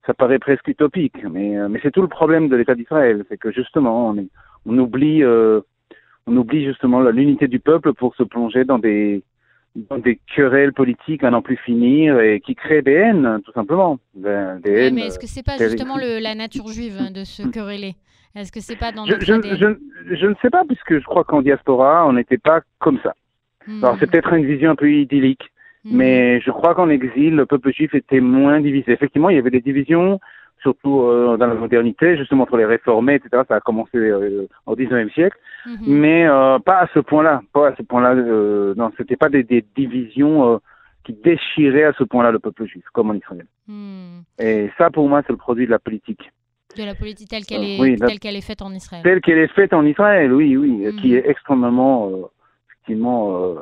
ça 0.07 0.15
paraît 0.15 0.39
presque 0.39 0.69
utopique. 0.69 1.23
Mais, 1.31 1.57
euh, 1.59 1.69
mais 1.69 1.81
c'est 1.83 1.93
tout 1.93 2.03
le 2.03 2.09
problème 2.09 2.49
de 2.49 2.57
l'État 2.57 2.75
d'Israël, 2.75 3.25
c'est 3.29 3.39
que 3.39 3.53
justement, 3.53 4.09
on, 4.09 4.19
est, 4.19 4.29
on 4.67 4.79
oublie, 4.79 5.25
on 5.25 6.37
oublie 6.37 6.65
justement 6.65 7.01
l'unité 7.01 7.49
du 7.49 7.61
peuple 7.61 7.93
pour 7.93 8.15
se 8.17 8.23
plonger 8.23 8.65
dans 8.65 8.79
des 8.79 9.23
dans 9.77 9.99
des 9.99 10.19
querelles 10.35 10.73
politiques 10.73 11.23
à 11.23 11.31
n'en 11.31 11.43
plus 11.43 11.57
finir 11.57 12.19
et 12.21 12.41
qui 12.41 12.55
créent 12.55 12.83
des 12.83 12.93
haines, 12.93 13.41
tout 13.45 13.53
simplement. 13.53 13.99
Ben, 14.15 14.61
oui, 14.65 14.91
mais 14.93 15.03
est-ce 15.03 15.19
que 15.19 15.27
c'est 15.27 15.45
pas 15.45 15.57
justement 15.59 15.97
le, 15.97 16.21
la 16.21 16.35
nature 16.35 16.67
juive 16.69 16.97
hein, 17.01 17.11
de 17.11 17.25
se 17.25 17.43
quereller? 17.49 17.95
Est-ce 18.35 18.53
que 18.53 18.61
c'est 18.61 18.77
pas 18.77 18.93
dans 18.93 19.07
notre 19.07 19.25
je, 19.25 19.33
je, 19.57 20.15
je, 20.15 20.27
ne 20.27 20.35
sais 20.41 20.51
pas, 20.51 20.63
puisque 20.65 20.99
je 20.99 21.05
crois 21.05 21.25
qu'en 21.25 21.43
diaspora, 21.43 22.07
on 22.07 22.13
n'était 22.13 22.39
pas 22.39 22.61
comme 22.79 22.99
ça. 23.03 23.15
Hmm. 23.67 23.85
Alors 23.85 23.97
c'est 23.99 24.09
peut-être 24.09 24.33
une 24.33 24.47
vision 24.47 24.71
un 24.71 24.77
peu 24.77 24.91
idyllique, 24.91 25.51
hmm. 25.85 25.97
mais 25.97 26.41
je 26.41 26.51
crois 26.51 26.75
qu'en 26.75 26.89
exil, 26.89 27.35
le 27.35 27.47
peuple 27.47 27.73
juif 27.73 27.95
était 27.95 28.21
moins 28.21 28.61
divisé. 28.61 28.93
Effectivement, 28.93 29.31
il 29.31 29.37
y 29.37 29.39
avait 29.39 29.51
des 29.51 29.61
divisions, 29.61 30.21
surtout 30.63 31.03
euh, 31.03 31.37
dans 31.37 31.47
la 31.47 31.55
modernité, 31.55 32.17
justement 32.17 32.45
entre 32.45 32.57
les 32.57 32.65
réformés, 32.65 33.15
etc. 33.15 33.43
Ça 33.49 33.57
a 33.57 33.61
commencé 33.61 33.97
euh, 33.97 34.47
au 34.67 34.77
19e 34.77 35.13
siècle, 35.13 35.37
mhm. 35.67 35.79
mais 35.87 36.27
euh, 36.27 36.59
pas 36.59 36.79
à 36.79 36.87
ce 36.95 37.01
point-là. 37.01 37.43
Pas 37.53 37.69
à 37.69 37.77
ce 37.77 37.83
point-là. 37.83 38.15
Non, 38.75 38.91
c'était 38.97 39.17
pas 39.17 39.29
des, 39.29 39.43
des 39.43 39.65
divisions 39.77 40.61
qui 41.05 41.15
déchiraient 41.15 41.85
à 41.85 41.93
ce 41.95 42.05
point-là 42.05 42.31
le 42.31 42.39
peuple 42.39 42.67
juif, 42.67 42.85
comme 42.93 43.11
en 43.11 43.15
Israël. 43.15 43.47
Hmm. 43.67 44.21
Et 44.39 44.71
ça, 44.77 44.91
pour 44.91 45.09
moi, 45.09 45.23
c'est 45.27 45.33
le 45.33 45.39
produit 45.39 45.67
de 45.67 45.71
la 45.71 45.79
politique. 45.79 46.31
De 46.77 46.85
la 46.85 46.95
politique 46.95 47.29
telle 47.29 47.45
qu'elle 47.45 47.65
est, 47.65 47.97
telle 47.97 48.21
qu'elle 48.21 48.37
est 48.37 48.47
faite 48.47 48.63
en 48.63 48.73
Israël. 48.73 49.03
Telle 49.03 49.21
qu'elle 49.21 49.39
est 49.39 49.53
faite 49.53 49.73
en 49.73 49.85
Israël, 49.85 50.33
oui, 50.33 50.57
oui, 50.57 50.87
hmm. 50.87 50.97
qui 50.97 51.15
est 51.15 51.29
extrêmement, 51.29 52.11
effectivement, 52.71 53.57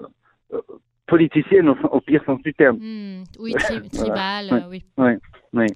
politicienne 1.07 1.69
au, 1.69 2.01
pire 2.01 2.23
sens 2.25 2.43
du 2.43 2.53
terme. 2.53 2.77
Hmm. 2.77 3.25
Oui, 3.39 3.55
tribal, 3.93 4.67
oui. 4.69 4.85
Oui, 4.99 5.13
oui. 5.55 5.67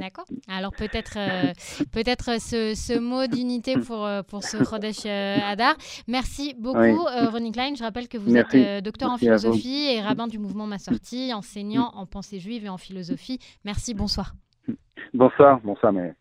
D'accord. 0.00 0.24
Alors 0.48 0.72
peut-être 0.72 1.16
euh, 1.16 1.52
peut-être 1.92 2.40
ce, 2.40 2.74
ce, 2.74 2.98
mot 2.98 3.26
d'unité 3.26 3.78
pour, 3.78 4.04
euh, 4.04 4.22
pour 4.22 4.42
ce 4.44 4.62
Chodesh 4.64 5.04
euh, 5.06 5.36
Adar. 5.44 5.74
Merci 6.08 6.54
beaucoup, 6.58 7.04
Ronnie 7.30 7.52
Klein. 7.52 7.74
Je 7.74 7.82
rappelle 7.82 8.08
que 8.08 8.18
vous 8.18 8.36
êtes 8.36 8.84
docteur 8.84 9.10
en 9.10 9.18
philosophie 9.18 9.92
et 9.92 10.00
rabbin 10.00 10.26
du 10.26 10.38
mouvement 10.38 10.66
Ma 10.66 10.78
Sortie, 10.78 11.32
enseignant 11.34 11.92
en 11.94 12.06
pensée 12.06 12.38
juive 12.38 12.64
et 12.64 12.68
en 12.68 12.78
philosophie. 12.78 13.38
Merci, 13.64 13.94
bonsoir. 13.94 14.34
Bonsoir, 15.14 15.60
bonsoir, 15.62 15.92
mais. 15.92 16.14